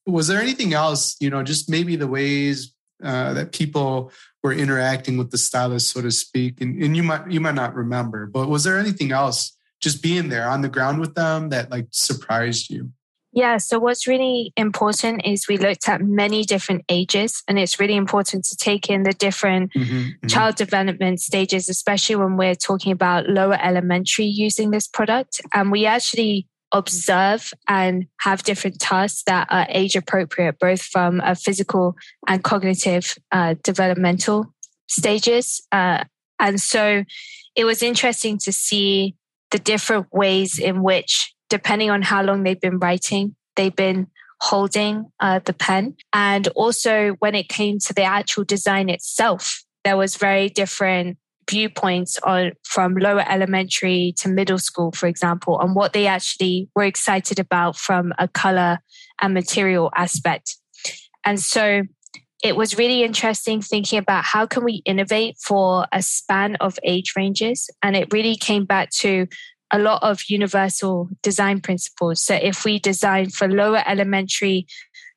was 0.06 0.28
there 0.28 0.42
anything 0.42 0.74
else? 0.74 1.16
You 1.20 1.30
know, 1.30 1.44
just 1.44 1.70
maybe 1.70 1.96
the 1.96 2.08
ways 2.08 2.74
uh, 3.04 3.34
that 3.34 3.52
people 3.52 4.12
were 4.42 4.54
interacting 4.54 5.18
with 5.18 5.32
the 5.32 5.38
stylus, 5.38 5.90
so 5.90 6.02
to 6.02 6.12
speak, 6.12 6.60
and, 6.60 6.82
and 6.82 6.98
you 6.98 7.04
might 7.04 7.30
you 7.30 7.40
might 7.40 7.56
not 7.56 7.76
remember, 7.76 8.26
but 8.26 8.50
was 8.50 8.64
there 8.64 8.80
anything 8.80 9.12
else? 9.12 9.56
Just 9.80 10.02
being 10.02 10.30
there 10.30 10.48
on 10.48 10.62
the 10.62 10.70
ground 10.70 11.02
with 11.02 11.14
them 11.14 11.50
that 11.50 11.70
like 11.70 11.88
surprised 11.92 12.70
you? 12.70 12.92
Yeah, 13.36 13.58
so 13.58 13.80
what's 13.80 14.08
really 14.08 14.54
important 14.56 15.26
is 15.26 15.48
we 15.48 15.58
looked 15.58 15.90
at 15.90 16.02
many 16.02 16.44
different 16.44 16.84
ages, 16.88 17.42
and 17.48 17.58
it's 17.58 17.80
really 17.80 17.96
important 17.96 18.46
to 18.46 18.56
take 18.56 18.92
in 18.92 19.04
the 19.04 19.14
different 19.14 19.74
mm-hmm, 19.74 19.96
mm-hmm. 19.96 20.28
child 20.28 20.56
development 20.56 21.20
stages, 21.20 21.68
especially 21.68 22.16
when 22.16 22.38
we're 22.38 22.56
talking 22.56 22.92
about 22.92 23.28
lower 23.28 23.58
elementary 23.60 24.26
using 24.26 24.70
this 24.70 24.88
product. 24.88 25.42
And 25.52 25.72
we 25.72 25.88
actually 25.88 26.48
observe 26.72 27.54
and 27.68 28.06
have 28.22 28.44
different 28.44 28.80
tasks 28.80 29.24
that 29.26 29.48
are 29.50 29.66
age 29.70 29.96
appropriate, 29.96 30.60
both 30.60 30.82
from 30.82 31.20
a 31.22 31.36
physical 31.36 31.96
and 32.28 32.44
cognitive 32.44 33.16
uh, 33.32 33.56
developmental 33.64 34.54
stages. 34.88 35.66
Uh, 35.72 36.04
and 36.40 36.62
so 36.62 37.04
it 37.56 37.66
was 37.66 37.82
interesting 37.82 38.38
to 38.40 38.52
see 38.52 39.16
the 39.52 39.60
different 39.60 40.08
ways 40.12 40.60
in 40.60 40.82
which, 40.82 41.33
depending 41.54 41.92
on 41.92 42.02
how 42.02 42.24
long 42.24 42.42
they've 42.42 42.60
been 42.60 42.80
writing, 42.80 43.36
they've 43.56 43.76
been 43.76 44.08
holding 44.42 45.06
uh, 45.20 45.40
the 45.46 45.54
pen. 45.54 45.96
And 46.12 46.48
also 46.56 47.12
when 47.20 47.36
it 47.36 47.48
came 47.48 47.78
to 47.78 47.94
the 47.94 48.02
actual 48.02 48.44
design 48.44 48.90
itself, 48.90 49.64
there 49.84 49.96
was 49.96 50.16
very 50.16 50.50
different 50.50 51.20
viewpoints 51.48 52.18
on 52.24 52.54
from 52.64 52.96
lower 52.96 53.24
elementary 53.30 54.16
to 54.18 54.30
middle 54.30 54.58
school, 54.58 54.92
for 54.94 55.06
example, 55.06 55.58
on 55.58 55.76
what 55.76 55.94
they 55.94 56.08
actually 56.08 56.70
were 56.74 56.86
excited 56.86 57.38
about 57.38 57.78
from 57.78 58.14
a 58.18 58.28
color 58.28 58.80
and 59.22 59.36
material 59.36 59.92
aspect. 59.96 60.56
And 61.24 61.40
so 61.40 61.84
it 62.44 62.56
was 62.56 62.80
really 62.80 63.04
interesting 63.04 63.62
thinking 63.62 64.00
about 64.00 64.26
how 64.26 64.48
can 64.48 64.64
we 64.64 64.82
innovate 64.86 65.38
for 65.38 65.86
a 65.92 66.02
span 66.02 66.56
of 66.56 66.80
age 66.84 67.14
ranges. 67.16 67.70
And 67.84 67.96
it 67.96 68.12
really 68.12 68.38
came 68.38 68.66
back 68.66 68.90
to 69.02 69.28
a 69.74 69.80
lot 69.80 70.02
of 70.04 70.22
universal 70.30 71.10
design 71.22 71.60
principles. 71.60 72.24
So 72.24 72.36
if 72.36 72.64
we 72.64 72.80
design 72.80 73.32
for 73.32 73.50
lower 73.50 73.84
elementary 73.86 74.68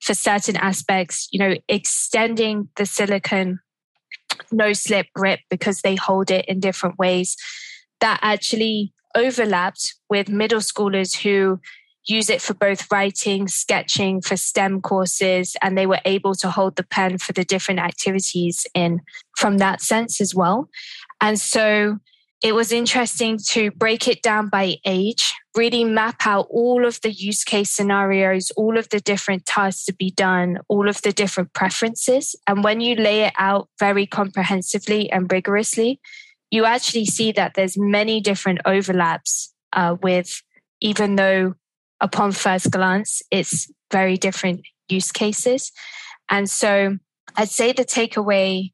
for 0.00 0.14
certain 0.14 0.56
aspects, 0.56 1.28
you 1.30 1.38
know, 1.38 1.54
extending 1.68 2.70
the 2.76 2.86
silicon 2.86 3.60
no 4.50 4.72
slip 4.72 5.06
grip 5.14 5.40
because 5.50 5.82
they 5.82 5.94
hold 5.94 6.30
it 6.30 6.44
in 6.46 6.60
different 6.60 6.98
ways 6.98 7.36
that 8.00 8.18
actually 8.22 8.92
overlapped 9.14 9.94
with 10.10 10.28
middle 10.28 10.60
schoolers 10.60 11.16
who 11.22 11.60
use 12.06 12.30
it 12.30 12.40
for 12.40 12.54
both 12.54 12.90
writing, 12.92 13.48
sketching, 13.48 14.20
for 14.20 14.36
STEM 14.36 14.80
courses, 14.80 15.56
and 15.62 15.76
they 15.76 15.86
were 15.86 16.00
able 16.04 16.34
to 16.36 16.50
hold 16.50 16.76
the 16.76 16.84
pen 16.84 17.18
for 17.18 17.32
the 17.32 17.44
different 17.44 17.80
activities 17.80 18.66
in 18.74 19.00
from 19.36 19.58
that 19.58 19.80
sense 19.80 20.20
as 20.20 20.34
well. 20.34 20.68
And 21.20 21.38
so 21.40 21.98
it 22.42 22.54
was 22.54 22.70
interesting 22.70 23.38
to 23.48 23.70
break 23.72 24.08
it 24.08 24.22
down 24.22 24.48
by 24.48 24.76
age, 24.84 25.32
really 25.56 25.84
map 25.84 26.26
out 26.26 26.46
all 26.50 26.84
of 26.84 27.00
the 27.00 27.10
use 27.10 27.44
case 27.44 27.70
scenarios, 27.70 28.50
all 28.56 28.76
of 28.76 28.88
the 28.90 29.00
different 29.00 29.46
tasks 29.46 29.84
to 29.86 29.94
be 29.94 30.10
done, 30.10 30.58
all 30.68 30.88
of 30.88 31.00
the 31.02 31.12
different 31.12 31.54
preferences. 31.54 32.36
And 32.46 32.62
when 32.62 32.80
you 32.80 32.94
lay 32.94 33.22
it 33.22 33.32
out 33.38 33.68
very 33.78 34.06
comprehensively 34.06 35.10
and 35.10 35.32
rigorously, 35.32 36.00
you 36.50 36.66
actually 36.66 37.06
see 37.06 37.32
that 37.32 37.54
there's 37.54 37.78
many 37.78 38.20
different 38.20 38.60
overlaps 38.66 39.52
uh, 39.72 39.96
with, 40.02 40.42
even 40.80 41.16
though 41.16 41.54
upon 42.00 42.32
first 42.32 42.70
glance, 42.70 43.22
it's 43.30 43.70
very 43.90 44.16
different 44.16 44.60
use 44.88 45.10
cases. 45.10 45.72
And 46.28 46.50
so 46.50 46.98
I'd 47.36 47.48
say 47.48 47.72
the 47.72 47.84
takeaway 47.84 48.72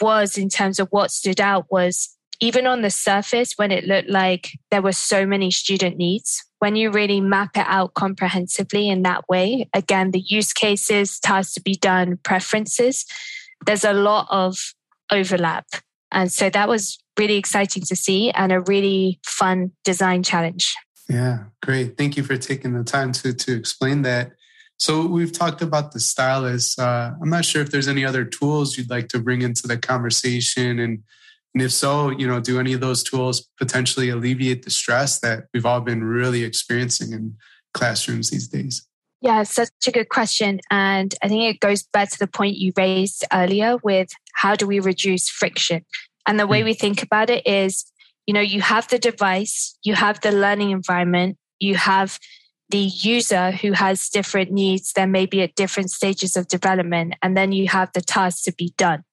was 0.00 0.38
in 0.38 0.48
terms 0.48 0.80
of 0.80 0.88
what 0.90 1.10
stood 1.10 1.40
out 1.40 1.66
was 1.70 2.13
even 2.40 2.66
on 2.66 2.82
the 2.82 2.90
surface, 2.90 3.54
when 3.56 3.70
it 3.70 3.84
looked 3.84 4.08
like 4.08 4.50
there 4.70 4.82
were 4.82 4.92
so 4.92 5.26
many 5.26 5.50
student 5.50 5.96
needs, 5.96 6.44
when 6.58 6.76
you 6.76 6.90
really 6.90 7.20
map 7.20 7.56
it 7.56 7.66
out 7.68 7.94
comprehensively 7.94 8.88
in 8.88 9.02
that 9.02 9.28
way, 9.28 9.68
again, 9.74 10.10
the 10.10 10.20
use 10.20 10.52
cases, 10.52 11.20
tasks 11.20 11.54
to 11.54 11.62
be 11.62 11.74
done, 11.74 12.18
preferences, 12.22 13.04
there's 13.66 13.84
a 13.84 13.92
lot 13.92 14.26
of 14.30 14.74
overlap. 15.10 15.66
And 16.10 16.32
so 16.32 16.48
that 16.50 16.68
was 16.68 16.98
really 17.18 17.36
exciting 17.36 17.82
to 17.84 17.96
see 17.96 18.30
and 18.30 18.52
a 18.52 18.60
really 18.60 19.20
fun 19.24 19.72
design 19.84 20.22
challenge. 20.22 20.74
Yeah, 21.08 21.44
great. 21.62 21.98
Thank 21.98 22.16
you 22.16 22.22
for 22.22 22.36
taking 22.36 22.72
the 22.72 22.84
time 22.84 23.12
to 23.12 23.34
to 23.34 23.54
explain 23.54 24.02
that. 24.02 24.32
So 24.78 25.06
we've 25.06 25.32
talked 25.32 25.62
about 25.62 25.92
the 25.92 26.00
stylus. 26.00 26.78
Uh, 26.78 27.12
I'm 27.20 27.30
not 27.30 27.44
sure 27.44 27.62
if 27.62 27.70
there's 27.70 27.88
any 27.88 28.04
other 28.04 28.24
tools 28.24 28.76
you'd 28.76 28.90
like 28.90 29.08
to 29.08 29.18
bring 29.18 29.42
into 29.42 29.68
the 29.68 29.76
conversation, 29.76 30.78
and 30.78 31.02
and 31.54 31.62
if 31.62 31.72
so, 31.72 32.10
you 32.10 32.26
know, 32.26 32.40
do 32.40 32.58
any 32.58 32.72
of 32.72 32.80
those 32.80 33.02
tools 33.02 33.48
potentially 33.58 34.08
alleviate 34.08 34.64
the 34.64 34.70
stress 34.70 35.20
that 35.20 35.44
we've 35.54 35.66
all 35.66 35.80
been 35.80 36.02
really 36.02 36.42
experiencing 36.42 37.12
in 37.12 37.36
classrooms 37.72 38.30
these 38.30 38.48
days? 38.48 38.86
Yeah, 39.20 39.42
such 39.44 39.70
a 39.86 39.92
good 39.92 40.08
question. 40.08 40.60
And 40.70 41.14
I 41.22 41.28
think 41.28 41.42
it 41.54 41.60
goes 41.60 41.82
back 41.82 42.10
to 42.10 42.18
the 42.18 42.26
point 42.26 42.56
you 42.56 42.72
raised 42.76 43.24
earlier 43.32 43.76
with 43.82 44.10
how 44.34 44.54
do 44.54 44.66
we 44.66 44.80
reduce 44.80 45.28
friction? 45.28 45.84
And 46.26 46.38
the 46.38 46.46
way 46.46 46.62
mm. 46.62 46.66
we 46.66 46.74
think 46.74 47.02
about 47.02 47.30
it 47.30 47.46
is 47.46 47.84
you 48.26 48.34
know, 48.34 48.40
you 48.40 48.60
have 48.62 48.88
the 48.88 48.98
device, 48.98 49.76
you 49.82 49.94
have 49.94 50.20
the 50.20 50.32
learning 50.32 50.70
environment, 50.70 51.36
you 51.58 51.74
have 51.74 52.18
the 52.70 52.78
user 52.78 53.50
who 53.50 53.72
has 53.72 54.08
different 54.08 54.50
needs, 54.50 54.92
There 54.94 55.06
may 55.06 55.26
be 55.26 55.42
at 55.42 55.54
different 55.54 55.90
stages 55.90 56.36
of 56.36 56.48
development, 56.48 57.14
and 57.22 57.36
then 57.36 57.52
you 57.52 57.68
have 57.68 57.92
the 57.92 58.00
task 58.00 58.44
to 58.44 58.52
be 58.52 58.72
done. 58.78 59.04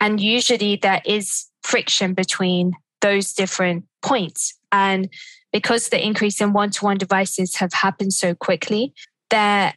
And 0.00 0.20
usually 0.20 0.76
there 0.76 1.02
is 1.04 1.46
friction 1.62 2.14
between 2.14 2.72
those 3.00 3.32
different 3.32 3.84
points. 4.02 4.54
And 4.70 5.08
because 5.52 5.88
the 5.88 6.04
increase 6.04 6.40
in 6.40 6.52
one 6.52 6.70
to 6.70 6.84
one 6.84 6.98
devices 6.98 7.56
have 7.56 7.72
happened 7.72 8.12
so 8.14 8.34
quickly, 8.34 8.94
there, 9.30 9.74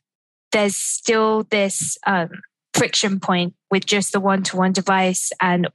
there's 0.51 0.75
still 0.75 1.43
this 1.49 1.97
um, 2.05 2.29
friction 2.73 3.19
point 3.19 3.53
with 3.71 3.85
just 3.85 4.13
the 4.13 4.19
one 4.19 4.43
to 4.43 4.57
one 4.57 4.71
device 4.71 5.31
and 5.41 5.67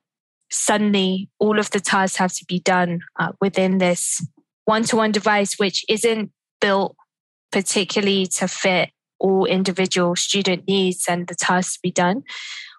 suddenly 0.51 1.29
all 1.39 1.59
of 1.59 1.71
the 1.71 1.81
tasks 1.81 2.17
have 2.17 2.33
to 2.35 2.45
be 2.47 2.61
done 2.61 3.01
uh, 3.19 3.33
within 3.41 3.79
this 3.79 4.25
one 4.65 4.83
to 4.85 4.97
one 4.97 5.13
device, 5.13 5.59
which 5.59 5.85
isn't 5.89 6.31
built 6.61 6.97
particularly 7.53 8.27
to 8.27 8.47
fit 8.47 8.91
all 9.19 9.45
individual 9.45 10.17
student 10.17 10.67
needs 10.67 11.07
and 11.09 11.27
the 11.27 11.35
tasks 11.35 11.75
to 11.75 11.81
be 11.83 11.91
done, 11.91 12.23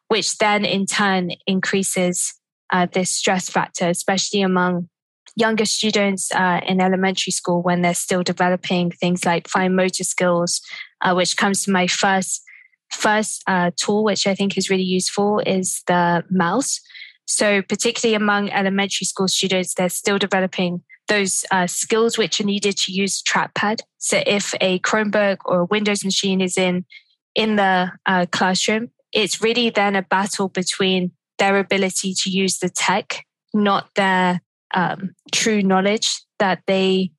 which 0.07 0.37
then 0.37 0.65
in 0.65 0.85
turn 0.85 1.31
increases 1.45 2.33
uh, 2.71 2.88
this 2.91 3.12
stress 3.12 3.49
factor, 3.49 3.89
especially 3.89 4.41
among 4.41 4.89
younger 5.36 5.65
students 5.65 6.31
uh, 6.34 6.60
in 6.65 6.81
elementary 6.81 7.31
school 7.31 7.62
when 7.62 7.81
they're 7.81 7.93
still 7.93 8.23
developing 8.23 8.91
things 8.91 9.25
like 9.25 9.47
fine 9.47 9.75
motor 9.75 10.03
skills, 10.03 10.62
uh, 11.01 11.13
which 11.13 11.38
comes 11.38 11.63
to 11.63 11.71
my 11.71 11.88
first 11.88 12.43
first 12.91 13.43
uh, 13.47 13.71
tool, 13.77 14.03
which 14.03 14.27
I 14.27 14.36
think 14.36 14.57
is 14.57 14.69
really 14.69 14.84
useful, 14.84 15.39
is 15.39 15.81
the 15.88 16.23
mouse. 16.29 16.79
So, 17.25 17.62
particularly 17.62 18.15
among 18.15 18.49
elementary 18.49 19.05
school 19.05 19.27
students, 19.27 19.73
they're 19.73 19.89
still 19.89 20.17
developing 20.17 20.84
those 21.07 21.45
uh, 21.51 21.67
skills 21.67 22.17
which 22.17 22.41
are 22.41 22.45
needed 22.45 22.77
to 22.77 22.91
use 22.91 23.21
trackpad. 23.21 23.81
So, 23.97 24.21
if 24.25 24.53
a 24.60 24.79
Chromebook 24.79 25.38
or 25.45 25.62
a 25.62 25.65
Windows 25.65 26.03
machine 26.03 26.41
is 26.41 26.57
in 26.57 26.86
in 27.34 27.55
the 27.55 27.91
uh, 28.05 28.25
classroom, 28.31 28.91
it's 29.13 29.41
really 29.41 29.69
then 29.69 29.95
a 29.95 30.01
battle 30.01 30.49
between 30.49 31.12
their 31.41 31.58
ability 31.58 32.13
to 32.13 32.30
use 32.30 32.60
the 32.60 32.69
tech, 32.69 33.25
not 33.51 33.89
their 33.95 34.41
um, 34.75 35.15
true 35.32 35.63
knowledge 35.63 36.21
that 36.38 36.62
they 36.67 37.12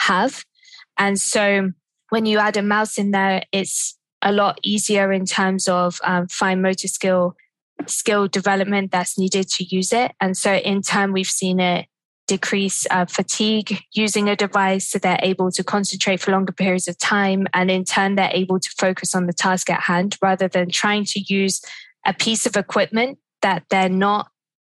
have. 0.00 0.44
And 0.98 1.18
so, 1.18 1.72
when 2.10 2.26
you 2.26 2.38
add 2.38 2.58
a 2.58 2.62
mouse 2.62 2.98
in 2.98 3.10
there, 3.12 3.42
it's 3.52 3.96
a 4.20 4.32
lot 4.32 4.60
easier 4.62 5.10
in 5.12 5.24
terms 5.24 5.66
of 5.66 5.98
um, 6.04 6.28
fine 6.28 6.60
motor 6.60 6.88
skill 6.88 7.36
skill 7.86 8.28
development 8.28 8.90
that's 8.90 9.18
needed 9.18 9.48
to 9.48 9.64
use 9.64 9.94
it. 9.94 10.12
And 10.20 10.36
so 10.36 10.56
in 10.56 10.82
turn, 10.82 11.14
we've 11.14 11.26
seen 11.26 11.58
it 11.58 11.86
decrease 12.26 12.86
uh, 12.90 13.06
fatigue 13.06 13.80
using 13.94 14.28
a 14.28 14.36
device 14.36 14.90
so 14.90 14.98
they're 14.98 15.18
able 15.22 15.50
to 15.50 15.64
concentrate 15.64 16.20
for 16.20 16.32
longer 16.32 16.52
periods 16.52 16.86
of 16.86 16.98
time. 16.98 17.46
And 17.54 17.70
in 17.70 17.84
turn, 17.84 18.16
they're 18.16 18.30
able 18.34 18.60
to 18.60 18.70
focus 18.76 19.14
on 19.14 19.26
the 19.26 19.32
task 19.32 19.70
at 19.70 19.80
hand 19.80 20.18
rather 20.20 20.46
than 20.46 20.70
trying 20.70 21.06
to 21.06 21.20
use 21.20 21.62
a 22.04 22.12
piece 22.12 22.44
of 22.44 22.56
equipment 22.56 23.18
that 23.42 23.64
they're 23.70 23.88
not 23.88 24.28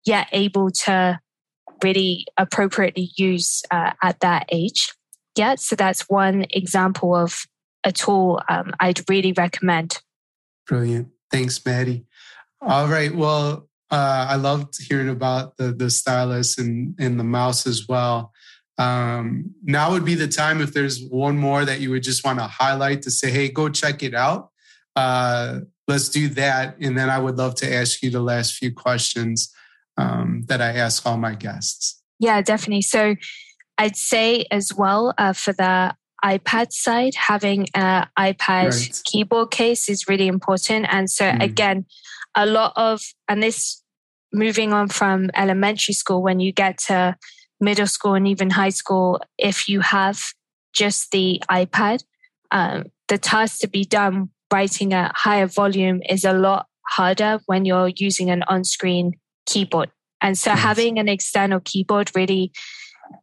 yet 0.05 0.27
able 0.31 0.71
to 0.71 1.19
really 1.83 2.25
appropriately 2.37 3.11
use 3.17 3.61
uh, 3.71 3.91
at 4.01 4.19
that 4.21 4.45
age. 4.49 4.93
yet. 5.37 5.59
so 5.59 5.75
that's 5.75 6.09
one 6.09 6.45
example 6.49 7.15
of 7.15 7.43
a 7.83 7.91
tool 7.91 8.41
um, 8.49 8.71
I'd 8.79 9.07
really 9.09 9.33
recommend. 9.33 9.99
Brilliant. 10.67 11.09
Thanks, 11.31 11.63
Maddie. 11.65 12.05
All 12.61 12.87
right. 12.87 13.13
Well, 13.13 13.67
uh, 13.91 14.27
I 14.29 14.35
loved 14.35 14.81
hearing 14.81 15.09
about 15.09 15.57
the 15.57 15.73
the 15.73 15.89
stylus 15.89 16.57
and 16.57 16.95
and 16.99 17.19
the 17.19 17.23
mouse 17.23 17.67
as 17.67 17.87
well. 17.87 18.31
Um, 18.77 19.53
now 19.63 19.91
would 19.91 20.05
be 20.05 20.15
the 20.15 20.27
time 20.27 20.61
if 20.61 20.73
there's 20.73 21.03
one 21.09 21.37
more 21.37 21.63
that 21.63 21.79
you 21.79 21.91
would 21.91 22.03
just 22.03 22.25
want 22.25 22.39
to 22.39 22.47
highlight 22.47 23.03
to 23.03 23.11
say, 23.11 23.29
hey, 23.29 23.49
go 23.49 23.69
check 23.69 24.01
it 24.01 24.15
out. 24.15 24.49
Uh, 24.95 25.59
let's 25.87 26.09
do 26.09 26.29
that, 26.29 26.77
and 26.79 26.97
then 26.97 27.09
I 27.09 27.19
would 27.19 27.37
love 27.37 27.55
to 27.55 27.73
ask 27.73 28.01
you 28.01 28.09
the 28.09 28.21
last 28.21 28.55
few 28.55 28.73
questions 28.73 29.53
um, 29.97 30.43
that 30.47 30.61
I 30.61 30.69
ask 30.73 31.05
all 31.05 31.17
my 31.17 31.35
guests. 31.35 32.01
Yeah, 32.19 32.41
definitely. 32.41 32.81
So 32.81 33.15
I'd 33.77 33.95
say 33.95 34.45
as 34.51 34.73
well 34.73 35.13
uh, 35.17 35.33
for 35.33 35.53
the 35.53 35.95
iPad 36.23 36.71
side, 36.71 37.15
having 37.15 37.67
an 37.73 38.07
iPad 38.17 38.71
right. 38.71 39.01
keyboard 39.03 39.51
case 39.51 39.89
is 39.89 40.07
really 40.07 40.27
important. 40.27 40.85
And 40.89 41.09
so 41.09 41.25
mm. 41.25 41.43
again, 41.43 41.85
a 42.33 42.45
lot 42.45 42.73
of, 42.75 43.01
and 43.27 43.43
this 43.43 43.83
moving 44.31 44.73
on 44.73 44.87
from 44.87 45.29
elementary 45.35 45.93
school, 45.93 46.23
when 46.23 46.39
you 46.39 46.53
get 46.53 46.77
to 46.87 47.17
middle 47.59 47.87
school 47.87 48.13
and 48.13 48.27
even 48.27 48.49
high 48.51 48.69
school, 48.69 49.19
if 49.37 49.67
you 49.67 49.81
have 49.81 50.21
just 50.73 51.11
the 51.11 51.41
iPad. 51.51 52.03
Um, 52.51 52.85
the 53.07 53.17
task 53.17 53.59
to 53.59 53.67
be 53.67 53.83
done 53.83 54.29
writing 54.53 54.93
a 54.93 55.11
higher 55.15 55.47
volume 55.47 55.99
is 56.07 56.23
a 56.23 56.31
lot 56.31 56.67
harder 56.87 57.39
when 57.47 57.65
you're 57.65 57.91
using 57.95 58.29
an 58.29 58.43
on 58.43 58.63
screen 58.63 59.13
keyboard. 59.47 59.89
And 60.21 60.37
so 60.37 60.51
having 60.51 60.99
an 60.99 61.09
external 61.09 61.59
keyboard 61.59 62.11
really 62.15 62.51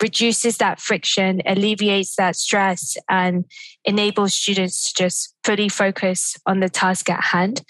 reduces 0.02 0.58
that 0.58 0.80
friction, 0.80 1.40
alleviates 1.46 2.16
that 2.16 2.34
stress, 2.34 2.96
and 3.08 3.44
enables 3.84 4.34
students 4.34 4.92
to 4.92 5.04
just 5.04 5.34
fully 5.44 5.68
focus 5.68 6.36
on 6.46 6.58
the 6.58 6.68
task 6.68 7.08
at 7.08 7.22
hand. 7.22 7.62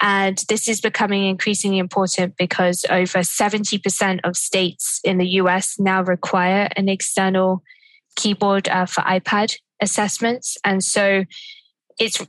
And 0.00 0.44
this 0.48 0.68
is 0.68 0.80
becoming 0.80 1.24
increasingly 1.24 1.78
important 1.78 2.36
because 2.36 2.84
over 2.88 3.18
70% 3.18 4.20
of 4.22 4.36
states 4.36 5.00
in 5.02 5.18
the 5.18 5.28
US 5.40 5.80
now 5.80 6.02
require 6.02 6.68
an 6.76 6.88
external 6.88 7.62
keyboard 8.14 8.68
uh, 8.68 8.86
for 8.86 9.00
iPad 9.02 9.56
assessments. 9.80 10.56
And 10.64 10.82
so 10.84 11.24
it's 11.98 12.24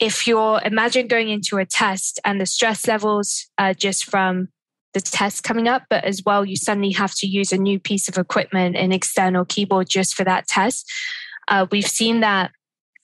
if 0.00 0.26
you're 0.26 0.60
imagine 0.64 1.06
going 1.06 1.28
into 1.28 1.58
a 1.58 1.64
test 1.64 2.20
and 2.24 2.40
the 2.40 2.46
stress 2.46 2.86
levels 2.86 3.46
just 3.76 4.04
from 4.04 4.48
the 4.94 5.00
test 5.00 5.42
coming 5.42 5.68
up, 5.68 5.82
but 5.90 6.04
as 6.04 6.22
well, 6.24 6.44
you 6.44 6.56
suddenly 6.56 6.92
have 6.92 7.14
to 7.16 7.26
use 7.26 7.52
a 7.52 7.58
new 7.58 7.78
piece 7.78 8.08
of 8.08 8.16
equipment, 8.16 8.76
an 8.76 8.92
external 8.92 9.44
keyboard 9.44 9.88
just 9.88 10.14
for 10.14 10.24
that 10.24 10.46
test. 10.46 10.90
Uh, 11.48 11.66
we've 11.70 11.86
seen 11.86 12.20
that 12.20 12.52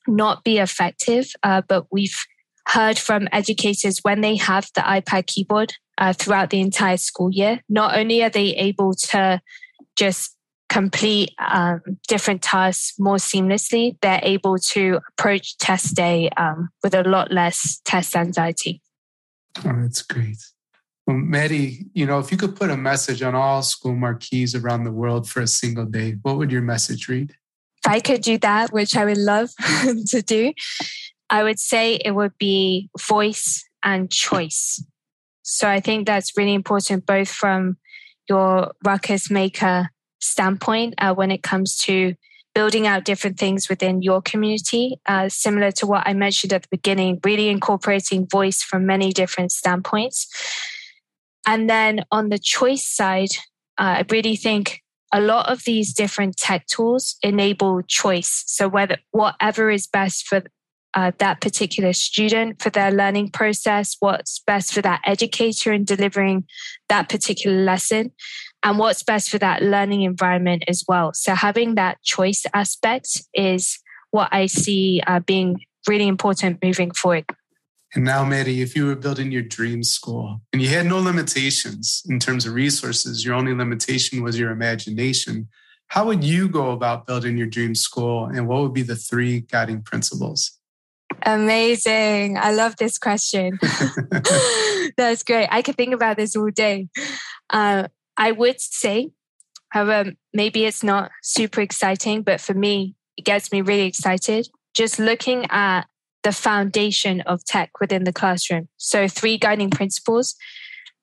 not 0.07 0.44
be 0.44 0.59
effective, 0.59 1.33
uh, 1.42 1.62
but 1.68 1.87
we've 1.90 2.16
heard 2.68 2.98
from 2.98 3.29
educators 3.33 3.98
when 4.03 4.20
they 4.20 4.37
have 4.37 4.70
the 4.74 4.81
iPad 4.81 5.26
keyboard 5.26 5.74
uh, 5.98 6.12
throughout 6.12 6.50
the 6.50 6.61
entire 6.61 6.96
school 6.96 7.31
year, 7.31 7.61
not 7.68 7.96
only 7.98 8.22
are 8.22 8.31
they 8.31 8.55
able 8.57 8.94
to 8.94 9.40
just 9.96 10.37
complete 10.70 11.35
um, 11.38 11.83
different 12.09 12.40
tasks 12.40 12.98
more 12.98 13.16
seamlessly, 13.16 13.96
they're 14.00 14.20
able 14.22 14.56
to 14.56 15.00
approach 15.09 15.59
test 15.59 15.96
day 15.96 16.30
um, 16.37 16.70
with 16.83 16.94
a 16.94 17.02
lot 17.02 17.30
less 17.33 17.83
test 17.85 18.16
anxiety. 18.16 18.80
Oh, 19.59 19.74
that's 19.83 20.02
great. 20.02 20.38
Well, 21.06 21.16
Maddie, 21.16 21.87
you 21.92 22.06
know, 22.06 22.20
if 22.20 22.30
you 22.30 22.38
could 22.38 22.54
put 22.54 22.70
a 22.70 22.76
message 22.76 23.20
on 23.20 23.35
all 23.35 23.62
school 23.62 23.96
marquees 23.96 24.54
around 24.54 24.85
the 24.85 24.92
world 24.92 25.28
for 25.28 25.40
a 25.40 25.46
single 25.46 25.85
day, 25.85 26.16
what 26.22 26.38
would 26.38 26.52
your 26.52 26.62
message 26.62 27.09
read? 27.09 27.35
If 27.85 27.90
I 27.90 27.98
could 27.98 28.22
do 28.22 28.38
that, 28.38 28.72
which 28.72 28.96
I 28.96 29.04
would 29.04 29.18
love 29.18 29.50
to 30.06 30.22
do, 30.22 30.52
I 31.28 31.42
would 31.42 31.59
say 31.59 31.96
it 31.96 32.12
would 32.12 32.38
be 32.38 32.90
voice 33.09 33.64
and 33.83 34.11
choice. 34.11 34.85
So 35.42 35.68
I 35.68 35.80
think 35.80 36.06
that's 36.06 36.37
really 36.37 36.54
important, 36.54 37.06
both 37.06 37.28
from 37.28 37.76
your 38.28 38.72
ruckus 38.85 39.30
maker 39.30 39.90
standpoint 40.20 40.94
uh, 40.98 41.14
when 41.14 41.30
it 41.30 41.42
comes 41.42 41.76
to 41.78 42.14
building 42.54 42.87
out 42.87 43.04
different 43.04 43.38
things 43.38 43.68
within 43.68 44.02
your 44.02 44.20
community, 44.20 45.00
uh, 45.06 45.28
similar 45.28 45.70
to 45.70 45.87
what 45.87 46.02
I 46.06 46.14
mentioned 46.14 46.52
at 46.52 46.62
the 46.62 46.68
beginning, 46.70 47.20
really 47.24 47.48
incorporating 47.48 48.26
voice 48.26 48.62
from 48.62 48.87
many 48.87 49.12
different 49.12 49.52
standpoints. 49.52 50.26
And 51.46 51.70
then 51.70 52.04
on 52.11 52.28
the 52.28 52.38
choice 52.38 52.87
side, 52.87 53.30
uh, 53.78 54.02
I 54.02 54.04
really 54.11 54.37
think 54.37 54.83
a 55.12 55.20
lot 55.20 55.48
of 55.48 55.64
these 55.64 55.92
different 55.92 56.37
tech 56.37 56.66
tools 56.66 57.16
enable 57.22 57.83
choice. 57.83 58.44
So 58.46 58.68
whether 58.68 58.98
whatever 59.11 59.70
is 59.70 59.87
best 59.87 60.26
for 60.26 60.42
uh, 60.94 61.12
that 61.18 61.40
particular 61.40 61.92
student 61.92 62.61
for 62.61 62.70
their 62.70 62.90
learning 62.90 63.30
process, 63.30 63.96
what's 64.00 64.40
best 64.40 64.72
for 64.72 64.83
that 64.83 65.00
educator 65.04 65.72
in 65.72 65.85
delivering 65.85 66.44
that 66.88 67.09
particular 67.09 67.62
lesson, 67.62 68.12
and 68.62 68.79
what's 68.79 69.03
best 69.03 69.31
for 69.31 69.38
that 69.38 69.62
learning 69.62 70.03
environment 70.03 70.64
as 70.68 70.85
well. 70.87 71.12
So 71.14 71.35
having 71.35 71.75
that 71.77 72.03
choice 72.03 72.44
aspect 72.53 73.23
is 73.35 73.79
what 74.11 74.29
I 74.33 74.46
see 74.46 75.01
uh, 75.07 75.20
being 75.20 75.61
really 75.88 76.09
important 76.09 76.62
moving 76.62 76.90
forward. 76.90 77.25
And 77.94 78.05
now, 78.05 78.25
Maddie, 78.25 78.62
if 78.62 78.77
you 78.77 78.87
were 78.87 78.94
building 78.94 79.33
your 79.33 79.42
dream 79.42 79.83
school 79.83 80.40
and 80.53 80.62
you 80.62 80.68
had 80.68 80.87
no 80.87 81.01
limitations 81.01 82.03
in 82.09 82.20
terms 82.20 82.46
of 82.46 82.55
resources, 82.55 83.25
your 83.25 83.35
only 83.35 83.53
limitation 83.53 84.23
was 84.23 84.38
your 84.38 84.51
imagination, 84.51 85.49
how 85.88 86.07
would 86.07 86.23
you 86.23 86.49
go 86.49 86.70
about 86.70 87.07
building 87.07 87.37
your 87.37 87.49
dream 87.49 87.75
school 87.75 88.27
and 88.27 88.46
what 88.46 88.62
would 88.62 88.75
be 88.75 88.83
the 88.83 88.94
three 88.94 89.40
guiding 89.40 89.83
principles? 89.83 90.53
Amazing. 91.23 92.38
I 92.38 92.53
love 92.53 92.77
this 92.77 92.96
question. 92.96 93.59
That's 94.96 95.25
great. 95.25 95.49
I 95.51 95.62
could 95.62 95.77
think 95.77 95.92
about 95.92 96.16
this 96.16 96.37
all 96.37 96.51
day. 96.51 96.88
Uh, 97.51 97.88
I 98.20 98.33
would 98.33 98.61
say, 98.61 99.11
however, 99.70 100.12
maybe 100.35 100.66
it's 100.66 100.85
not 100.85 101.11
super 101.22 101.62
exciting, 101.62 102.22
but 102.22 102.38
for 102.38 102.52
me, 102.52 102.94
it 103.16 103.24
gets 103.24 103.50
me 103.50 103.62
really 103.62 103.87
excited. 103.87 104.48
Just 104.74 104.98
looking 104.98 105.46
at 105.50 105.87
the 106.22 106.33
foundation 106.33 107.22
of 107.22 107.42
tech 107.46 107.70
within 107.80 108.04
the 108.04 108.12
classroom. 108.12 108.68
So, 108.76 109.09
three 109.09 109.38
guiding 109.38 109.70
principles 109.70 110.37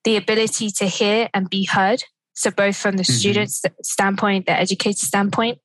the 0.04 0.16
ability 0.16 0.70
to 0.70 0.86
hear 0.86 1.28
and 1.34 1.50
be 1.50 1.64
heard. 1.64 2.04
So, 2.34 2.52
both 2.52 2.76
from 2.76 2.96
the 2.96 3.02
mm-hmm. 3.02 3.12
student's 3.12 3.62
standpoint, 3.82 4.46
the 4.46 4.52
educator 4.52 5.04
standpoint, 5.04 5.58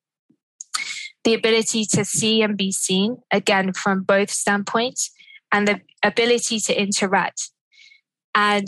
the 1.23 1.35
ability 1.35 1.85
to 1.93 2.03
see 2.03 2.41
and 2.41 2.57
be 2.57 2.71
seen, 2.71 3.17
again, 3.29 3.73
from 3.73 4.01
both 4.01 4.31
standpoints, 4.31 5.11
and 5.51 5.67
the 5.67 5.81
ability 6.01 6.59
to 6.61 6.81
interact. 6.81 7.51
And 8.33 8.67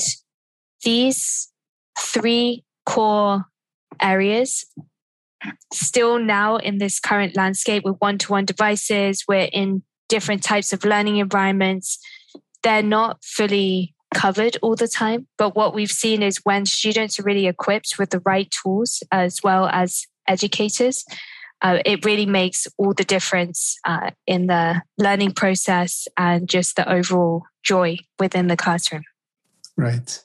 these 0.84 1.52
three 2.00 2.63
core 2.86 3.45
areas 4.02 4.65
still 5.71 6.17
now 6.17 6.58
in 6.58 6.80
this 6.80 7.00
current 7.00 7.36
landscape 7.36 7.84
with 7.84 7.95
one-to-one 8.00 8.45
devices 8.45 9.24
we're 9.28 9.50
in 9.54 9.84
different 10.08 10.43
types 10.43 10.74
of 10.74 10.84
learning 10.84 11.17
environments, 11.17 12.00
they're 12.63 12.84
not 12.84 13.24
fully 13.24 13.93
covered 14.13 14.58
all 14.62 14.76
the 14.76 14.88
time. 14.88 15.28
But 15.38 15.56
what 15.56 15.74
we've 15.74 15.91
seen 15.91 16.24
is 16.24 16.38
when 16.43 16.65
students 16.65 17.19
are 17.19 17.24
really 17.24 17.48
equipped 17.48 17.95
with 18.00 18.12
the 18.12 18.21
right 18.21 18.50
tools 18.50 19.04
as 19.12 19.41
well 19.43 19.67
as 19.71 20.08
educators, 20.28 21.06
uh, 21.62 21.80
it 21.86 22.06
really 22.06 22.26
makes 22.26 22.67
all 22.78 22.93
the 22.93 23.04
difference 23.04 23.78
uh, 23.86 24.12
in 24.28 24.48
the 24.48 24.82
learning 24.98 25.34
process 25.34 26.08
and 26.17 26.48
just 26.48 26.76
the 26.76 26.89
overall 26.91 27.43
joy 27.63 27.98
within 28.19 28.48
the 28.48 28.58
classroom. 28.58 29.04
Right. 29.78 30.21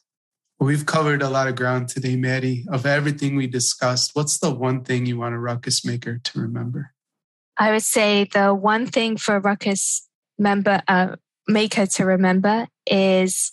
We've 0.61 0.85
covered 0.85 1.23
a 1.23 1.31
lot 1.31 1.49
of 1.49 1.57
ground 1.57 1.89
today, 1.89 2.17
Maddie. 2.17 2.67
Of 2.69 2.85
everything 2.85 3.35
we 3.35 3.47
discussed, 3.47 4.11
what's 4.13 4.39
the 4.39 4.55
one 4.55 4.85
thing 4.85 5.07
you 5.07 5.19
want 5.19 5.35
a 5.35 5.39
ruckus 5.39 5.87
maker 5.87 6.21
to 6.23 6.41
remember? 6.41 6.93
I 7.57 7.73
would 7.73 7.83
say 7.83 8.25
the 8.25 8.55
one 8.55 8.87
thing 8.87 9.17
for 9.17 9.37
a 9.37 9.41
ruckus 9.41 10.07
member 10.39 10.83
uh, 10.87 11.17
maker 11.49 11.87
to 11.87 12.05
remember 12.05 12.69
is 12.87 13.53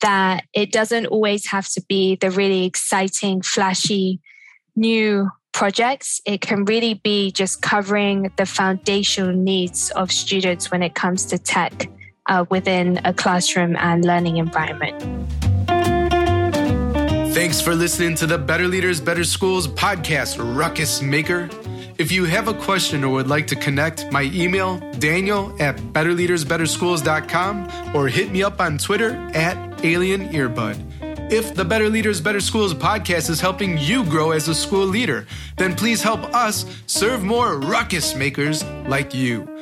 that 0.00 0.44
it 0.54 0.72
doesn't 0.72 1.06
always 1.06 1.48
have 1.48 1.68
to 1.72 1.82
be 1.86 2.16
the 2.16 2.30
really 2.30 2.64
exciting, 2.64 3.42
flashy, 3.42 4.20
new 4.74 5.30
projects. 5.52 6.22
It 6.24 6.40
can 6.40 6.64
really 6.64 6.94
be 6.94 7.30
just 7.30 7.60
covering 7.60 8.32
the 8.38 8.46
foundational 8.46 9.34
needs 9.34 9.90
of 9.90 10.10
students 10.10 10.70
when 10.70 10.82
it 10.82 10.94
comes 10.94 11.26
to 11.26 11.36
tech 11.36 11.90
uh, 12.26 12.46
within 12.48 13.00
a 13.04 13.12
classroom 13.12 13.76
and 13.76 14.02
learning 14.02 14.38
environment. 14.38 15.51
Thanks 17.52 17.66
for 17.66 17.74
listening 17.74 18.14
to 18.14 18.26
the 18.26 18.38
Better 18.38 18.66
Leaders, 18.66 18.98
Better 18.98 19.24
Schools 19.24 19.68
podcast, 19.68 20.38
Ruckus 20.56 21.02
Maker. 21.02 21.50
If 21.98 22.10
you 22.10 22.24
have 22.24 22.48
a 22.48 22.54
question 22.54 23.04
or 23.04 23.10
would 23.10 23.26
like 23.26 23.46
to 23.48 23.56
connect, 23.56 24.10
my 24.10 24.22
email, 24.32 24.78
daniel 24.98 25.54
at 25.60 25.76
betterleadersbetterschools.com 25.76 27.94
or 27.94 28.08
hit 28.08 28.32
me 28.32 28.42
up 28.42 28.58
on 28.58 28.78
Twitter 28.78 29.16
at 29.34 29.58
alienearbud. 29.82 31.30
If 31.30 31.54
the 31.54 31.66
Better 31.66 31.90
Leaders, 31.90 32.22
Better 32.22 32.40
Schools 32.40 32.72
podcast 32.72 33.28
is 33.28 33.42
helping 33.42 33.76
you 33.76 34.02
grow 34.04 34.30
as 34.30 34.48
a 34.48 34.54
school 34.54 34.86
leader, 34.86 35.26
then 35.58 35.74
please 35.74 36.02
help 36.02 36.22
us 36.34 36.64
serve 36.86 37.22
more 37.22 37.58
ruckus 37.58 38.14
makers 38.14 38.64
like 38.88 39.12
you. 39.12 39.61